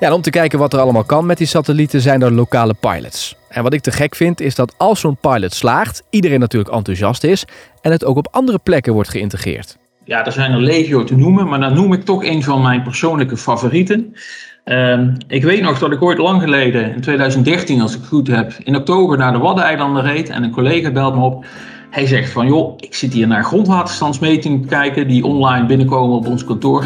Ja, 0.00 0.14
om 0.14 0.22
te 0.22 0.30
kijken 0.30 0.58
wat 0.58 0.72
er 0.72 0.80
allemaal 0.80 1.04
kan 1.04 1.26
met 1.26 1.38
die 1.38 1.46
satellieten 1.46 2.00
zijn 2.00 2.22
er 2.22 2.32
lokale 2.32 2.74
pilots. 2.80 3.39
En 3.50 3.62
wat 3.62 3.72
ik 3.72 3.80
te 3.80 3.90
gek 3.90 4.14
vind 4.14 4.40
is 4.40 4.54
dat 4.54 4.74
als 4.76 5.00
zo'n 5.00 5.16
pilot 5.20 5.54
slaagt, 5.54 6.02
iedereen 6.10 6.40
natuurlijk 6.40 6.74
enthousiast 6.74 7.24
is 7.24 7.44
en 7.80 7.90
het 7.90 8.04
ook 8.04 8.16
op 8.16 8.28
andere 8.30 8.58
plekken 8.58 8.92
wordt 8.92 9.08
geïntegreerd. 9.08 9.76
Ja, 10.04 10.26
er 10.26 10.32
zijn 10.32 10.52
er 10.52 10.60
legio 10.60 11.04
te 11.04 11.16
noemen, 11.16 11.48
maar 11.48 11.60
dan 11.60 11.74
noem 11.74 11.92
ik 11.92 12.04
toch 12.04 12.24
een 12.24 12.42
van 12.42 12.62
mijn 12.62 12.82
persoonlijke 12.82 13.36
favorieten. 13.36 14.14
Ehm, 14.64 15.14
ik 15.28 15.42
weet 15.42 15.62
nog 15.62 15.78
dat 15.78 15.92
ik 15.92 16.02
ooit 16.02 16.18
lang 16.18 16.42
geleden, 16.42 16.94
in 16.94 17.00
2013 17.00 17.80
als 17.80 17.94
ik 17.94 18.00
het 18.00 18.08
goed 18.08 18.26
heb, 18.28 18.52
in 18.64 18.76
oktober 18.76 19.18
naar 19.18 19.32
de 19.32 19.38
Waddeneilanden 19.38 20.02
reed 20.02 20.28
en 20.28 20.42
een 20.42 20.50
collega 20.50 20.90
belt 20.90 21.14
me 21.14 21.20
op. 21.20 21.44
Hij 21.90 22.06
zegt 22.06 22.30
van 22.30 22.46
joh, 22.46 22.74
ik 22.76 22.94
zit 22.94 23.12
hier 23.12 23.26
naar 23.26 23.44
grondwaterstandsmetingen 23.44 24.60
te 24.62 24.68
kijken 24.68 25.08
die 25.08 25.24
online 25.24 25.66
binnenkomen 25.66 26.16
op 26.16 26.26
ons 26.26 26.44
kantoor. 26.44 26.84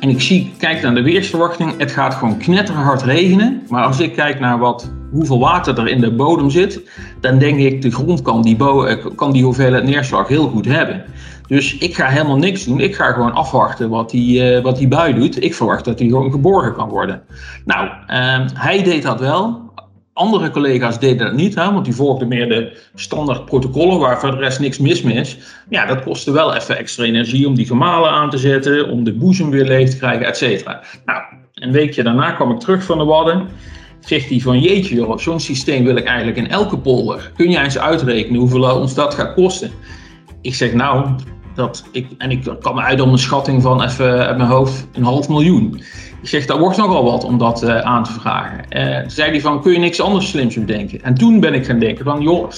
En 0.00 0.08
ik 0.08 0.20
zie, 0.20 0.52
kijk 0.58 0.82
naar 0.82 0.94
de 0.94 1.02
weersverwachting, 1.02 1.78
het 1.78 1.92
gaat 1.92 2.14
gewoon 2.14 2.38
knetterhard 2.38 3.02
regenen. 3.02 3.62
Maar 3.68 3.84
als 3.84 4.00
ik 4.00 4.12
kijk 4.12 4.40
naar 4.40 4.58
wat, 4.58 4.90
hoeveel 5.10 5.38
water 5.38 5.78
er 5.78 5.88
in 5.88 6.00
de 6.00 6.12
bodem 6.12 6.50
zit, 6.50 6.90
dan 7.20 7.38
denk 7.38 7.58
ik 7.58 7.82
de 7.82 7.90
grond 7.90 8.22
kan 8.22 8.42
die, 8.42 8.56
eh, 8.56 9.06
kan 9.14 9.32
die 9.32 9.44
hoeveelheid 9.44 9.84
neerslag 9.84 10.28
heel 10.28 10.48
goed 10.48 10.66
hebben. 10.66 11.04
Dus 11.46 11.78
ik 11.78 11.94
ga 11.94 12.06
helemaal 12.06 12.36
niks 12.36 12.64
doen. 12.64 12.80
Ik 12.80 12.94
ga 12.94 13.12
gewoon 13.12 13.32
afwachten 13.32 13.88
wat 13.88 14.10
die, 14.10 14.56
uh, 14.56 14.62
wat 14.62 14.88
bui 14.88 15.14
doet. 15.14 15.42
Ik 15.42 15.54
verwacht 15.54 15.84
dat 15.84 15.98
die 15.98 16.08
gewoon 16.08 16.30
geborgen 16.30 16.74
kan 16.74 16.88
worden. 16.88 17.22
Nou, 17.64 17.86
uh, 17.86 18.46
hij 18.54 18.82
deed 18.82 19.02
dat 19.02 19.20
wel. 19.20 19.64
Andere 20.12 20.50
collega's 20.50 20.98
deden 20.98 21.26
dat 21.26 21.36
niet, 21.36 21.54
hè, 21.54 21.72
want 21.72 21.84
die 21.84 21.94
volgden 21.94 22.28
meer 22.28 22.48
de 22.48 22.78
standaard 22.94 23.44
protocollen 23.44 23.98
waar 23.98 24.20
voor 24.20 24.30
de 24.30 24.36
rest 24.36 24.60
niks 24.60 24.78
mis 24.78 25.02
mee 25.02 25.14
is. 25.14 25.38
Ja, 25.68 25.86
dat 25.86 26.02
kostte 26.02 26.32
wel 26.32 26.54
even 26.54 26.78
extra 26.78 27.04
energie 27.04 27.46
om 27.46 27.54
die 27.54 27.66
gemalen 27.66 28.10
aan 28.10 28.30
te 28.30 28.38
zetten, 28.38 28.88
om 28.90 29.04
de 29.04 29.12
boezem 29.12 29.50
weer 29.50 29.64
leeg 29.64 29.90
te 29.90 29.96
krijgen, 29.96 30.26
et 30.26 30.36
cetera. 30.36 30.82
Nou, 31.04 31.22
een 31.54 31.72
weekje 31.72 32.02
daarna 32.02 32.30
kwam 32.30 32.50
ik 32.50 32.60
terug 32.60 32.84
van 32.84 32.98
de 32.98 33.04
Wadden. 33.04 33.48
Zegt 34.00 34.28
hij 34.28 34.40
van 34.40 34.60
jeetje 34.60 34.94
joh, 34.94 35.18
zo'n 35.18 35.40
systeem 35.40 35.84
wil 35.84 35.96
ik 35.96 36.04
eigenlijk 36.04 36.38
in 36.38 36.48
elke 36.48 36.78
polder. 36.78 37.32
Kun 37.36 37.50
jij 37.50 37.64
eens 37.64 37.78
uitrekenen 37.78 38.40
hoeveel 38.40 38.80
ons 38.80 38.94
dat 38.94 39.14
gaat 39.14 39.34
kosten? 39.34 39.70
Ik 40.40 40.54
zeg 40.54 40.72
nou, 40.72 41.14
dat 41.54 41.84
ik, 41.92 42.06
en 42.18 42.30
ik 42.30 42.44
me 42.44 42.80
uit 42.80 43.00
om 43.00 43.12
een 43.12 43.18
schatting 43.18 43.62
van 43.62 43.82
even 43.82 44.26
uit 44.26 44.36
mijn 44.36 44.48
hoofd 44.48 44.86
een 44.92 45.04
half 45.04 45.28
miljoen. 45.28 45.74
Ik 46.22 46.28
zeg, 46.28 46.46
dat 46.46 46.58
wordt 46.58 46.76
nogal 46.76 47.04
wat 47.04 47.24
om 47.24 47.38
dat 47.38 47.62
uh, 47.62 47.78
aan 47.78 48.04
te 48.04 48.12
vragen. 48.12 48.64
Uh, 48.70 49.08
zei 49.08 49.30
hij 49.30 49.40
van, 49.40 49.62
kun 49.62 49.72
je 49.72 49.78
niks 49.78 50.00
anders 50.00 50.28
slims 50.28 50.54
bedenken? 50.54 51.02
En 51.02 51.14
toen 51.14 51.40
ben 51.40 51.54
ik 51.54 51.66
gaan 51.66 51.78
denken 51.78 52.04
van, 52.04 52.22
joh, 52.22 52.50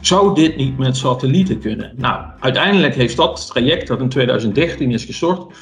zou 0.00 0.34
dit 0.34 0.56
niet 0.56 0.78
met 0.78 0.96
satellieten 0.96 1.58
kunnen? 1.58 1.92
Nou, 1.96 2.24
uiteindelijk 2.40 2.94
heeft 2.94 3.16
dat 3.16 3.46
traject 3.46 3.86
dat 3.86 4.00
in 4.00 4.08
2013 4.08 4.90
is 4.90 5.04
gestort, 5.04 5.54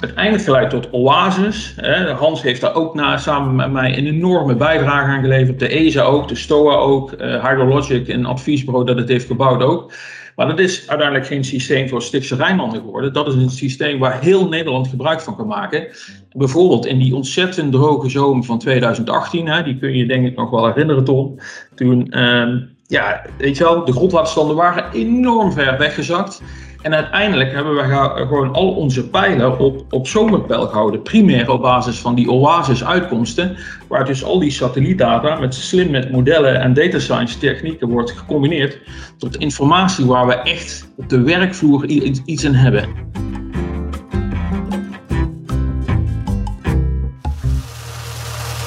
uiteindelijk 0.00 0.44
geleid 0.44 0.70
tot 0.70 0.90
Oasis. 0.90 1.74
Hans 2.18 2.42
heeft 2.42 2.60
daar 2.60 2.74
ook 2.74 2.94
na, 2.94 3.16
samen 3.16 3.54
met 3.54 3.72
mij 3.72 3.98
een 3.98 4.06
enorme 4.06 4.54
bijdrage 4.54 5.10
aan 5.10 5.20
geleverd. 5.20 5.58
De 5.58 5.68
ESA 5.68 6.02
ook, 6.02 6.28
de 6.28 6.34
STOA 6.34 6.74
ook, 6.74 7.12
uh, 7.12 7.46
Hydrologic, 7.46 8.08
een 8.08 8.26
adviesbureau 8.26 8.86
dat 8.86 8.98
het 8.98 9.08
heeft 9.08 9.26
gebouwd 9.26 9.62
ook. 9.62 9.92
Maar 10.36 10.48
dat 10.48 10.58
is 10.58 10.88
uiteindelijk 10.88 11.28
geen 11.28 11.44
systeem 11.44 11.88
voor 11.88 12.02
Stichtse 12.02 12.36
Rijnlanden 12.36 12.80
geworden. 12.80 13.12
Dat 13.12 13.26
is 13.26 13.34
een 13.34 13.50
systeem 13.50 13.98
waar 13.98 14.20
heel 14.20 14.48
Nederland 14.48 14.88
gebruik 14.88 15.20
van 15.20 15.36
kan 15.36 15.46
maken. 15.46 15.86
Bijvoorbeeld 16.32 16.86
in 16.86 16.98
die 16.98 17.14
ontzettend 17.14 17.72
droge 17.72 18.08
zomer 18.08 18.44
van 18.44 18.58
2018, 18.58 19.46
hè, 19.46 19.62
die 19.62 19.78
kun 19.78 19.96
je 19.96 20.06
denk 20.06 20.26
ik 20.26 20.36
nog 20.36 20.50
wel 20.50 20.66
herinneren, 20.66 21.04
Tom. 21.04 21.38
Toen, 21.74 22.06
uh, 22.10 22.54
ja, 22.86 23.22
weet 23.38 23.56
je 23.56 23.64
wel, 23.64 23.84
de 23.84 23.92
grondwaterstanden 23.92 24.56
waren 24.56 24.92
enorm 24.92 25.52
ver 25.52 25.78
weggezakt. 25.78 26.42
En 26.82 26.94
uiteindelijk 26.94 27.52
hebben 27.52 27.74
we 27.74 27.82
gewoon 28.26 28.52
al 28.52 28.70
onze 28.70 29.08
pijlen 29.08 29.58
op, 29.58 29.84
op 29.90 30.06
gehouden. 30.06 31.02
Primair 31.02 31.50
op 31.50 31.60
basis 31.62 31.98
van 31.98 32.14
die 32.14 32.30
OASIS-uitkomsten. 32.30 33.56
Waar 33.88 34.04
dus 34.04 34.24
al 34.24 34.38
die 34.38 34.50
satellietdata 34.50 35.38
met 35.38 35.54
slim 35.54 35.90
met 35.90 36.12
modellen 36.12 36.60
en 36.60 36.74
data 36.74 36.98
science 36.98 37.38
technieken 37.38 37.88
wordt 37.88 38.10
gecombineerd. 38.10 38.78
Tot 39.18 39.36
informatie 39.36 40.06
waar 40.06 40.26
we 40.26 40.34
echt 40.34 40.92
op 40.96 41.08
de 41.08 41.22
werkvloer 41.22 41.84
iets 42.24 42.44
in 42.44 42.54
hebben. 42.54 42.88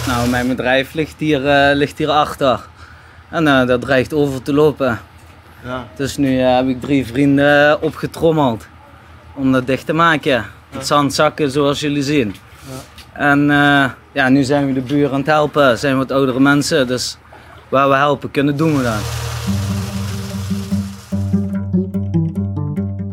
Nou, 0.08 0.30
mijn 0.30 0.48
bedrijf 0.48 0.94
ligt 0.94 1.20
hier, 1.20 1.46
uh, 1.46 1.76
ligt 1.76 1.98
hier 1.98 2.10
achter. 2.10 2.68
En 3.30 3.46
uh, 3.46 3.66
dat 3.66 3.82
dreigt 3.82 4.14
over 4.14 4.42
te 4.42 4.54
lopen. 4.54 5.00
Ja. 5.64 5.88
Dus 5.96 6.18
nu 6.18 6.40
uh, 6.40 6.56
heb 6.56 6.68
ik 6.68 6.82
drie 6.82 7.06
vrienden 7.06 7.82
opgetrommeld 7.82 8.68
om 9.36 9.52
dat 9.52 9.68
dicht 9.68 9.86
te 9.86 9.94
maken. 9.94 10.46
Het 10.70 10.88
zandzakken 10.88 11.52
zoals 11.52 11.80
jullie 11.80 12.04
zien. 12.04 12.36
Ja. 12.70 13.20
En 13.20 13.40
uh, 13.40 13.86
ja, 14.12 14.30
nu 14.30 14.44
zijn 14.44 14.68
we 14.68 14.74
de 14.74 14.82
buren 14.82 15.12
aan 15.12 15.18
het 15.18 15.26
helpen. 15.28 15.78
Zijn 15.78 15.98
wat 15.98 16.12
oudere 16.12 16.40
mensen, 16.40 16.88
dus 16.88 17.18
waar 17.70 17.90
we 17.90 17.96
helpen 17.96 18.32
kunnen 18.32 18.58
doen 18.58 18.78
we 18.78 18.84
dat. 18.84 19.02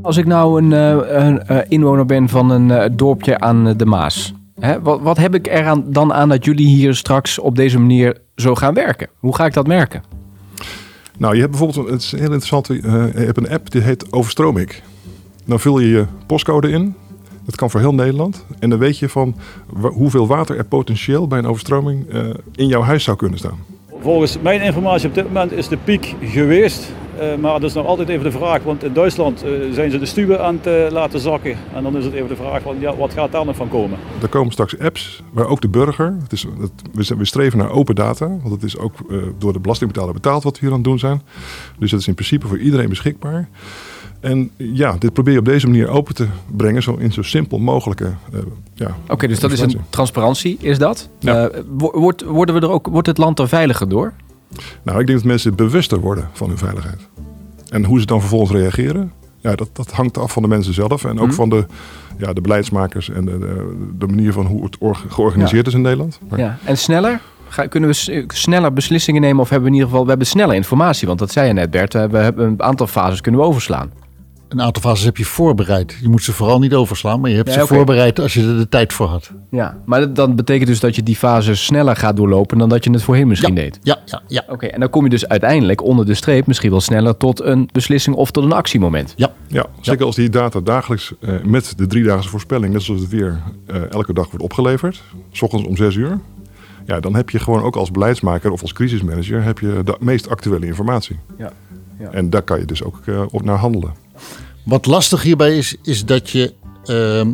Als 0.03 0.17
ik 0.17 0.27
nou 0.27 0.63
een, 0.63 0.71
een, 0.71 1.43
een 1.47 1.65
inwoner 1.69 2.07
ben 2.07 2.29
van 2.29 2.51
een 2.51 2.97
dorpje 2.97 3.39
aan 3.39 3.77
de 3.77 3.87
Maas. 3.87 4.33
Hè, 4.61 4.81
wat, 4.81 5.01
wat 5.01 5.17
heb 5.17 5.35
ik 5.35 5.47
er 5.47 5.93
dan 5.93 6.13
aan 6.13 6.29
dat 6.29 6.45
jullie 6.45 6.67
hier 6.67 6.95
straks 6.95 7.39
op 7.39 7.57
deze 7.57 7.79
manier 7.79 8.19
zo 8.37 8.55
gaan 8.55 8.75
werken? 8.75 9.09
Hoe 9.19 9.35
ga 9.35 9.45
ik 9.45 9.53
dat 9.53 9.67
merken? 9.67 10.20
Nou, 11.21 11.35
je 11.35 11.41
hebt 11.41 11.57
bijvoorbeeld, 11.57 11.89
het 11.89 12.03
is 12.03 12.11
heel 12.11 12.21
interessant, 12.21 12.69
uh, 12.69 12.81
je 12.83 13.25
hebt 13.25 13.37
een 13.37 13.51
app 13.51 13.71
die 13.71 13.81
heet 13.81 14.13
Overstromik. 14.13 14.83
Dan 15.45 15.61
vul 15.61 15.79
je 15.79 15.89
je 15.89 16.07
postcode 16.27 16.71
in. 16.71 16.95
Dat 17.45 17.57
kan 17.57 17.71
voor 17.71 17.81
heel 17.81 17.95
Nederland. 17.95 18.45
En 18.59 18.71
dan 18.71 18.79
weet 18.79 18.99
je 18.99 19.09
van 19.09 19.35
hoeveel 19.81 20.27
water 20.27 20.57
er 20.57 20.65
potentieel 20.65 21.27
bij 21.27 21.39
een 21.39 21.47
overstroming 21.47 22.15
uh, 22.15 22.21
in 22.55 22.67
jouw 22.67 22.83
huis 22.83 23.05
zou 23.05 23.17
kunnen 23.17 23.39
staan. 23.39 23.59
Volgens 24.01 24.39
mijn 24.41 24.61
informatie 24.61 25.09
op 25.09 25.15
dit 25.15 25.25
moment 25.25 25.53
is 25.53 25.69
de 25.69 25.77
piek 25.77 26.15
geweest. 26.23 26.93
Uh, 27.21 27.37
maar 27.37 27.53
dat 27.53 27.69
is 27.69 27.73
nog 27.73 27.87
altijd 27.87 28.09
even 28.09 28.25
de 28.25 28.31
vraag, 28.31 28.63
want 28.63 28.85
in 28.85 28.93
Duitsland 28.93 29.45
uh, 29.45 29.73
zijn 29.73 29.91
ze 29.91 29.99
de 29.99 30.07
stuwen 30.07 30.45
aan 30.45 30.59
het 30.63 30.67
uh, 30.67 30.91
laten 30.91 31.21
zakken. 31.21 31.57
En 31.75 31.83
dan 31.83 31.97
is 31.97 32.05
het 32.05 32.15
even 32.15 32.29
de 32.29 32.37
vraag, 32.37 32.63
van, 32.63 32.81
ja, 32.81 32.97
wat 32.97 33.13
gaat 33.13 33.33
daar 33.33 33.45
nog 33.45 33.57
van 33.57 33.69
komen? 33.69 33.99
Er 34.23 34.29
komen 34.29 34.53
straks 34.53 34.79
apps 34.79 35.23
waar 35.33 35.47
ook 35.47 35.61
de 35.61 35.69
burger, 35.69 36.17
het 36.23 36.33
is, 36.33 36.47
het, 36.61 37.09
we, 37.17 37.25
streven 37.25 37.59
naar 37.59 37.71
open 37.71 37.95
data. 37.95 38.29
Want 38.29 38.51
het 38.51 38.63
is 38.63 38.79
ook 38.79 38.95
door 39.39 39.53
de 39.53 39.61
belastingbetaler 39.61 40.15
betaald 40.15 40.43
wat 40.43 40.53
we 40.53 40.59
hier 40.61 40.71
aan 40.71 40.75
het 40.75 40.85
doen 40.85 40.99
zijn. 40.99 41.23
Dus 41.79 41.91
dat 41.91 42.01
is 42.01 42.07
in 42.07 42.15
principe 42.15 42.47
voor 42.47 42.59
iedereen 42.59 42.89
beschikbaar. 42.89 43.49
En 44.21 44.51
ja, 44.57 44.97
dit 44.99 45.13
probeer 45.13 45.33
je 45.33 45.39
op 45.39 45.45
deze 45.45 45.67
manier 45.67 45.89
open 45.89 46.15
te 46.15 46.27
brengen, 46.57 46.83
zo 46.83 46.97
in 46.97 47.13
zo 47.13 47.23
simpel 47.23 47.59
mogelijke. 47.59 48.05
Uh, 48.05 48.41
ja, 48.75 48.97
Oké, 49.09 49.27
dus 49.27 49.41
dat 49.41 49.53
is 49.53 49.61
een 49.61 49.81
transparantie, 49.91 50.57
is 50.61 50.79
dat? 50.79 51.09
Ja. 51.19 51.51
Uh, 51.51 51.61
wordt, 51.77 52.23
worden 52.23 52.55
we 52.55 52.61
er 52.61 52.71
ook, 52.71 52.87
wordt 52.87 53.07
het 53.07 53.19
land 53.19 53.39
er 53.39 53.49
veiliger 53.49 53.89
door? 53.89 54.13
Nou, 54.83 55.01
ik 55.01 55.07
denk 55.07 55.19
dat 55.19 55.27
mensen 55.27 55.55
bewuster 55.55 56.01
worden 56.01 56.29
van 56.33 56.49
hun 56.49 56.59
veiligheid. 56.59 57.09
En 57.69 57.85
hoe 57.85 58.01
ze 58.01 58.07
dan 58.07 58.21
vervolgens 58.21 58.51
reageren, 58.51 59.13
ja, 59.37 59.55
dat, 59.55 59.69
dat 59.73 59.93
hangt 59.93 60.19
af 60.19 60.33
van 60.33 60.43
de 60.43 60.49
mensen 60.49 60.75
zelf 60.75 61.05
en 61.05 61.21
ook 61.21 61.27
mm. 61.27 61.33
van 61.33 61.49
de, 61.49 61.67
ja, 62.19 62.33
de 62.33 62.41
beleidsmakers 62.41 63.11
en 63.11 63.25
de, 63.25 63.39
de, 63.39 63.77
de 63.99 64.07
manier 64.07 64.33
van 64.33 64.47
hoe 64.47 64.65
het 64.65 64.77
georganiseerd 65.09 65.63
ja. 65.65 65.69
is 65.69 65.75
in 65.75 65.81
Nederland. 65.81 66.21
Maar... 66.29 66.39
Ja. 66.39 66.59
En 66.65 66.79
sneller? 66.79 67.21
Ga, 67.49 67.67
kunnen 67.67 67.91
we 67.91 68.25
sneller 68.29 68.73
beslissingen 68.73 69.21
nemen 69.21 69.41
of 69.41 69.49
hebben 69.49 69.69
we 69.69 69.75
in 69.75 69.75
ieder 69.75 69.89
geval 69.89 70.05
we 70.05 70.11
hebben 70.11 70.29
sneller 70.29 70.55
informatie? 70.55 71.07
Want 71.07 71.19
dat 71.19 71.31
zei 71.31 71.47
je 71.47 71.53
net, 71.53 71.71
Bert, 71.71 71.93
we 71.93 72.19
hebben 72.19 72.47
een 72.47 72.63
aantal 72.63 72.87
fases 72.87 73.21
kunnen 73.21 73.41
we 73.41 73.47
overslaan. 73.47 73.93
Een 74.51 74.63
aantal 74.63 74.83
fases 74.83 75.05
heb 75.05 75.17
je 75.17 75.25
voorbereid. 75.25 75.97
Je 76.03 76.09
moet 76.09 76.23
ze 76.23 76.33
vooral 76.33 76.59
niet 76.59 76.75
overslaan, 76.75 77.21
maar 77.21 77.31
je 77.31 77.37
hebt 77.37 77.49
Ja, 77.55 77.61
ze 77.61 77.67
voorbereid 77.67 78.21
als 78.21 78.35
je 78.35 78.41
er 78.41 78.57
de 78.57 78.69
tijd 78.69 78.93
voor 78.93 79.07
had. 79.07 79.31
Ja, 79.51 79.79
maar 79.87 80.01
dat- 80.01 80.17
dan 80.17 80.37
betekent 80.37 80.67
dus 80.69 80.81
dat 80.81 80.95
je 80.97 81.03
die 81.03 81.17
fase 81.17 81.55
sneller 81.55 81.97
gaat 81.97 82.17
doorlopen 82.17 82.59
dan 82.59 82.69
dat 82.69 82.85
je 82.85 82.91
het 82.91 83.03
voorheen 83.03 83.29
misschien 83.29 83.55
deed. 83.55 83.79
Ja, 83.83 83.99
ja, 84.05 84.23
ja. 84.27 84.45
Oké, 84.49 84.67
en 84.67 84.81
dan 84.81 84.91
kom 84.91 85.05
je 85.05 85.11
dus 85.11 85.29
uiteindelijk 85.29 85.83
onder 85.83 86.07
de 86.07 86.15
streep 86.15 86.47
misschien 86.47 86.71
wel 86.71 86.81
sneller 86.81 87.17
tot 87.17 87.43
een 87.43 87.69
beslissing 87.73 88.17
of 88.17 88.31
tot 88.31 88.45
een 88.45 88.53
actiemoment. 88.53 89.13
Ja. 89.17 89.33
Ja, 89.47 89.67
zeker 89.81 90.05
als 90.07 90.17
die 90.17 90.31
data 90.31 90.61
dagelijks 90.61 91.13
eh, 91.21 91.35
met 91.45 91.73
de 91.77 91.87
driedaagse 91.87 92.29
voorspelling, 92.29 92.73
net 92.73 92.83
zoals 92.83 93.01
het 93.01 93.11
weer, 93.11 93.39
eh, 93.67 93.91
elke 93.93 94.13
dag 94.13 94.25
wordt 94.31 94.45
opgeleverd, 94.45 95.03
s 95.33 95.43
ochtends 95.43 95.67
om 95.67 95.77
6 95.77 95.95
uur. 95.95 96.19
Ja, 96.87 97.01
dan 97.01 97.15
heb 97.17 97.31
je 97.31 97.39
gewoon 97.39 97.63
ook 97.63 97.77
als 97.77 97.91
beleidsmaker 97.91 98.51
of 98.51 98.63
als 98.63 98.73
crisismanager 98.73 99.43
heb 99.43 99.59
je 99.59 99.81
de 99.85 99.97
meest 100.01 100.29
actuele 100.29 100.67
informatie. 100.67 101.19
Ja. 101.39 101.53
Ja. 101.99 102.11
En 102.11 102.31
daar 102.31 102.43
kan 102.43 102.59
je 102.59 102.65
dus 102.65 102.83
ook 102.85 103.01
eh, 103.07 103.23
op 103.31 103.45
naar 103.45 103.57
handelen. 103.57 103.93
Wat 104.71 104.87
lastig 104.87 105.23
hierbij 105.23 105.57
is, 105.57 105.77
is 105.83 106.05
dat 106.05 106.31
je 106.31 106.55
ehm, 106.85 107.33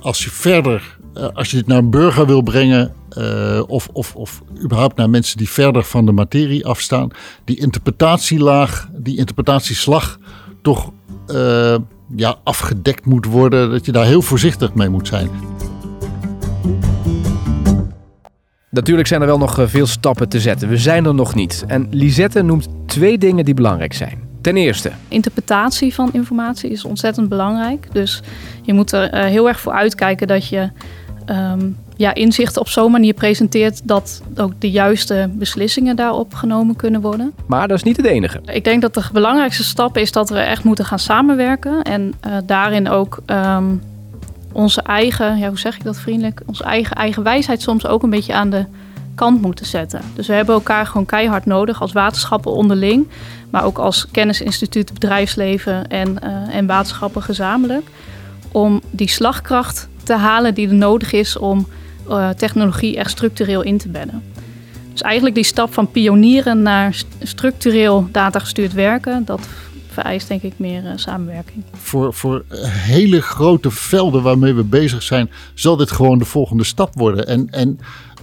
als 0.00 0.24
je 0.24 0.30
verder, 0.30 0.98
eh, 1.14 1.28
als 1.32 1.50
je 1.50 1.56
dit 1.56 1.66
naar 1.66 1.78
een 1.78 1.90
burger 1.90 2.26
wil 2.26 2.42
brengen, 2.42 2.92
eh, 3.08 3.62
of, 3.66 3.88
of, 3.92 4.14
of 4.16 4.42
überhaupt 4.62 4.96
naar 4.96 5.10
mensen 5.10 5.36
die 5.36 5.48
verder 5.48 5.84
van 5.84 6.06
de 6.06 6.12
materie 6.12 6.66
afstaan, 6.66 7.10
die 7.44 7.58
interpretatielaag, 7.58 8.88
die 8.92 9.18
interpretatieslag 9.18 10.18
toch 10.62 10.92
eh, 11.26 11.76
ja, 12.16 12.36
afgedekt 12.44 13.04
moet 13.04 13.24
worden, 13.24 13.70
dat 13.70 13.86
je 13.86 13.92
daar 13.92 14.06
heel 14.06 14.22
voorzichtig 14.22 14.74
mee 14.74 14.88
moet 14.88 15.08
zijn. 15.08 15.30
Natuurlijk 18.70 19.08
zijn 19.08 19.20
er 19.20 19.26
wel 19.26 19.38
nog 19.38 19.58
veel 19.64 19.86
stappen 19.86 20.28
te 20.28 20.40
zetten. 20.40 20.68
We 20.68 20.76
zijn 20.76 21.04
er 21.04 21.14
nog 21.14 21.34
niet. 21.34 21.64
En 21.66 21.86
Lisette 21.90 22.42
noemt 22.42 22.68
twee 22.86 23.18
dingen 23.18 23.44
die 23.44 23.54
belangrijk 23.54 23.92
zijn. 23.92 24.31
Ten 24.42 24.56
eerste, 24.56 24.92
Interpretatie 25.08 25.94
van 25.94 26.10
informatie 26.12 26.70
is 26.70 26.84
ontzettend 26.84 27.28
belangrijk. 27.28 27.88
Dus 27.92 28.22
je 28.62 28.72
moet 28.72 28.92
er 28.92 29.10
eh, 29.10 29.24
heel 29.24 29.48
erg 29.48 29.60
voor 29.60 29.72
uitkijken 29.72 30.26
dat 30.26 30.48
je 30.48 30.70
ehm, 31.26 31.70
ja, 31.96 32.14
inzichten 32.14 32.60
op 32.60 32.68
zo'n 32.68 32.90
manier 32.90 33.14
presenteert 33.14 33.80
dat 33.84 34.22
ook 34.36 34.52
de 34.58 34.70
juiste 34.70 35.30
beslissingen 35.32 35.96
daarop 35.96 36.34
genomen 36.34 36.76
kunnen 36.76 37.00
worden. 37.00 37.32
maar 37.46 37.68
dat 37.68 37.76
is 37.76 37.82
niet 37.82 37.96
het 37.96 38.06
enige. 38.06 38.40
Ik 38.44 38.64
denk 38.64 38.82
dat 38.82 38.94
de 38.94 39.02
belangrijkste 39.12 39.64
stap 39.64 39.96
is 39.96 40.12
dat 40.12 40.30
we 40.30 40.38
echt 40.38 40.64
moeten 40.64 40.84
gaan 40.84 40.98
samenwerken 40.98 41.82
en 41.82 42.14
eh, 42.20 42.36
daarin 42.44 42.88
ook 42.88 43.22
ehm, 43.26 43.74
onze 44.52 44.82
eigen, 44.82 45.38
ja, 45.38 45.48
hoe 45.48 45.58
zeg 45.58 45.76
ik 45.76 45.84
dat 45.84 45.98
vriendelijk, 45.98 46.42
onze 46.46 46.64
eigen 46.64 46.96
eigen 46.96 47.22
wijsheid 47.22 47.62
soms 47.62 47.86
ook 47.86 48.02
een 48.02 48.10
beetje 48.10 48.34
aan 48.34 48.50
de 48.50 48.64
kant 49.14 49.40
moeten 49.40 49.66
zetten. 49.66 50.00
Dus 50.14 50.26
we 50.26 50.32
hebben 50.32 50.54
elkaar 50.54 50.86
gewoon 50.86 51.06
keihard 51.06 51.46
nodig 51.46 51.80
als 51.80 51.92
waterschappen 51.92 52.52
onderling, 52.52 53.08
maar 53.50 53.64
ook 53.64 53.78
als 53.78 54.06
kennisinstituut, 54.10 54.92
bedrijfsleven 54.92 55.88
en, 55.88 56.18
eh, 56.22 56.54
en 56.54 56.66
waterschappen 56.66 57.22
gezamenlijk, 57.22 57.88
om 58.52 58.80
die 58.90 59.08
slagkracht 59.08 59.88
te 60.02 60.14
halen 60.14 60.54
die 60.54 60.68
er 60.68 60.74
nodig 60.74 61.12
is 61.12 61.36
om 61.36 61.66
eh, 62.08 62.28
technologie 62.28 62.96
echt 62.96 63.10
structureel 63.10 63.62
in 63.62 63.78
te 63.78 63.88
bedden. 63.88 64.22
Dus 64.92 65.02
eigenlijk 65.02 65.34
die 65.34 65.44
stap 65.44 65.72
van 65.74 65.90
pionieren 65.90 66.62
naar 66.62 66.94
st- 66.94 67.06
structureel 67.20 68.08
datagestuurd 68.10 68.72
werken, 68.72 69.24
dat 69.24 69.48
vereist 69.88 70.28
denk 70.28 70.42
ik 70.42 70.52
meer 70.56 70.86
eh, 70.86 70.92
samenwerking. 70.94 71.64
Voor, 71.72 72.14
voor 72.14 72.44
hele 72.66 73.20
grote 73.20 73.70
velden 73.70 74.22
waarmee 74.22 74.52
we 74.52 74.62
bezig 74.64 75.02
zijn, 75.02 75.30
zal 75.54 75.76
dit 75.76 75.90
gewoon 75.90 76.18
de 76.18 76.24
volgende 76.24 76.64
stap 76.64 76.94
worden. 76.94 77.26
En, 77.26 77.48
en 77.50 77.78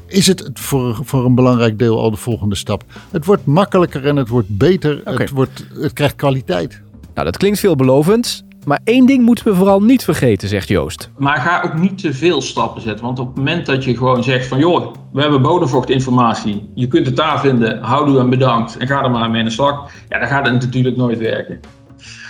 is 0.09 0.27
het 0.27 0.49
voor, 0.53 0.99
voor 1.03 1.25
een 1.25 1.35
belangrijk 1.35 1.79
deel 1.79 1.99
al 1.99 2.11
de 2.11 2.17
volgende 2.17 2.55
stap? 2.55 2.83
Het 3.11 3.25
wordt 3.25 3.45
makkelijker 3.45 4.05
en 4.05 4.15
het 4.15 4.27
wordt 4.27 4.57
beter. 4.57 5.01
Het, 5.03 5.29
wordt, 5.29 5.65
het 5.73 5.93
krijgt 5.93 6.15
kwaliteit. 6.15 6.81
Nou, 7.13 7.25
dat 7.25 7.37
klinkt 7.37 7.59
veelbelovend. 7.59 8.43
Maar 8.65 8.79
één 8.83 9.05
ding 9.05 9.23
moeten 9.23 9.45
we 9.45 9.55
vooral 9.55 9.81
niet 9.81 10.03
vergeten, 10.03 10.47
zegt 10.47 10.67
Joost. 10.67 11.09
Maar 11.17 11.37
ga 11.37 11.61
ook 11.65 11.73
niet 11.73 11.97
te 11.97 12.13
veel 12.13 12.41
stappen 12.41 12.81
zetten. 12.81 13.05
Want 13.05 13.19
op 13.19 13.27
het 13.27 13.35
moment 13.35 13.65
dat 13.65 13.83
je 13.83 13.97
gewoon 13.97 14.23
zegt 14.23 14.47
van 14.47 14.59
joh, 14.59 14.95
we 15.11 15.21
hebben 15.21 15.41
bodemvochtinformatie. 15.41 16.69
Je 16.75 16.87
kunt 16.87 17.05
het 17.05 17.15
daar 17.15 17.39
vinden, 17.39 17.81
houdoe 17.81 18.19
en 18.19 18.29
bedankt. 18.29 18.77
En 18.77 18.87
ga 18.87 19.03
er 19.03 19.11
maar 19.11 19.29
mee 19.29 19.39
aan 19.39 19.47
de 19.47 19.53
slag. 19.53 19.91
Ja, 20.09 20.19
dan 20.19 20.27
gaat 20.27 20.45
het 20.45 20.61
natuurlijk 20.61 20.97
nooit 20.97 21.17
werken. 21.17 21.59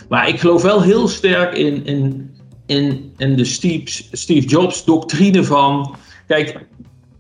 Maar 0.10 0.28
ik 0.28 0.40
geloof 0.40 0.62
wel 0.62 0.82
heel 0.82 1.08
sterk 1.08 1.54
in, 1.54 1.86
in, 1.86 2.32
in, 2.66 3.14
in 3.18 3.36
de 3.36 3.46
Steve, 3.46 4.04
Steve 4.12 4.48
Jobs 4.48 4.86
doctrine 4.86 5.44
van... 5.44 5.96
Kijk, 6.28 6.66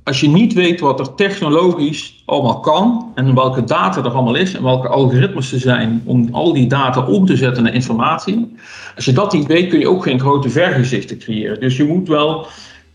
als 0.10 0.19
je 0.19 0.30
niet 0.30 0.54
weet 0.54 0.80
wat 0.80 1.00
er 1.00 1.15
technologisch 1.15 2.24
allemaal 2.26 2.60
kan 2.60 3.12
en 3.15 3.36
welke 3.36 3.63
data 3.63 4.04
er 4.04 4.12
allemaal 4.12 4.36
is 4.36 4.54
en 4.54 4.63
welke 4.63 4.88
algoritmes 4.88 5.52
er 5.52 5.60
zijn 5.60 6.02
om 6.06 6.30
al 6.32 6.54
die 6.54 6.67
data 6.67 7.06
om 7.06 7.26
te 7.26 7.36
zetten 7.36 7.63
naar 7.63 7.74
informatie. 7.74 8.56
Als 8.95 9.06
je 9.06 9.12
dat 9.12 9.34
niet 9.34 9.48
weet, 9.48 9.69
kun 9.69 9.80
je 9.80 9.89
ook 9.89 10.04
geen 10.04 10.19
grote 10.19 10.50
vergezichten 10.50 11.17
creëren. 11.17 11.60
Dus 11.60 11.78
je 11.78 11.84
moet 11.84 12.08
wel 12.08 12.48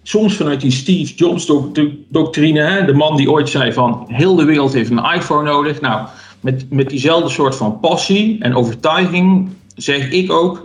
soms 0.02 0.36
vanuit 0.36 0.60
die 0.60 0.70
Steve 0.70 1.14
Jobs 1.14 1.46
doc- 1.46 1.74
doc- 1.74 1.92
doctrine, 2.08 2.84
de 2.86 2.92
man 2.92 3.16
die 3.16 3.30
ooit 3.30 3.48
zei 3.48 3.72
van 3.72 4.04
heel 4.08 4.34
de 4.34 4.44
wereld 4.44 4.72
heeft 4.72 4.90
een 4.90 5.12
iPhone 5.14 5.50
nodig. 5.50 5.80
Nou, 5.80 6.06
met, 6.40 6.70
met 6.70 6.90
diezelfde 6.90 7.28
soort 7.28 7.56
van 7.56 7.80
passie 7.80 8.36
en 8.40 8.54
overtuiging 8.54 9.48
zeg 9.76 10.10
ik 10.10 10.32
ook, 10.32 10.62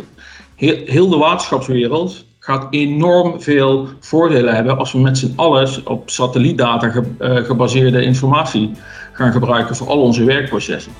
heel, 0.55 0.77
heel 0.85 1.09
de 1.09 1.17
waterschapswereld 1.17 2.25
gaat 2.49 2.67
enorm 2.69 3.41
veel 3.41 3.87
voordelen 3.99 4.55
hebben 4.55 4.77
als 4.77 4.91
we 4.91 4.99
met 4.99 5.17
z'n 5.17 5.33
allen 5.35 5.69
op 5.83 6.09
satellietdata 6.09 6.91
eh, 7.17 7.35
gebaseerde 7.35 8.03
informatie 8.03 8.71
gaan 9.11 9.31
gebruiken 9.31 9.75
voor 9.75 9.87
al 9.87 10.01
onze 10.01 10.23
werkprocessen. 10.23 10.91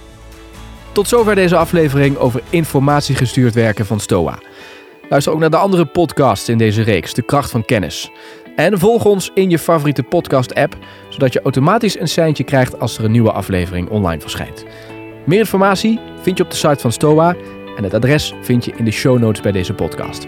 Tot 0.92 1.08
zover 1.08 1.36
deze 1.36 1.58
aflevering 1.58 2.18
over 2.18 2.42
informatiegestuurd 2.50 3.54
werken 3.54 3.86
van 3.86 4.00
STOA. 4.00 4.40
Luister 5.10 5.34
ook 5.34 5.40
naar 5.40 5.50
de 5.50 5.58
andere 5.58 5.86
podcasts 5.86 6.50
in 6.50 6.58
deze 6.58 6.82
reeks, 6.82 7.14
De 7.14 7.22
Kracht 7.22 7.52
van 7.52 7.66
Kennis. 7.66 8.10
En 8.56 8.80
volg 8.80 9.06
ons 9.06 9.32
in 9.34 9.50
je 9.50 9.60
favoriete 9.60 10.04
podcast-app, 10.04 10.78
zodat 11.10 11.34
je 11.34 11.42
automatisch 11.42 12.00
een 12.00 12.08
seintje 12.08 12.44
krijgt 12.44 12.80
als 12.80 12.98
er 12.98 13.04
een 13.04 13.12
nieuwe 13.12 13.32
aflevering 13.32 13.90
online 13.90 14.22
verschijnt. 14.22 14.66
Meer 15.26 15.40
informatie 15.40 16.00
vind 16.22 16.38
je 16.38 16.44
op 16.44 16.50
de 16.50 16.56
site 16.56 16.80
van 16.80 16.92
STOA 16.92 17.36
en 17.78 17.84
het 17.84 17.94
adres 17.94 18.34
vind 18.42 18.66
je 18.66 18.74
in 18.76 18.86
de 18.86 18.92
show 18.92 19.20
notes 19.20 19.42
bij 19.42 19.52
deze 19.52 19.74
podcast. 19.74 20.28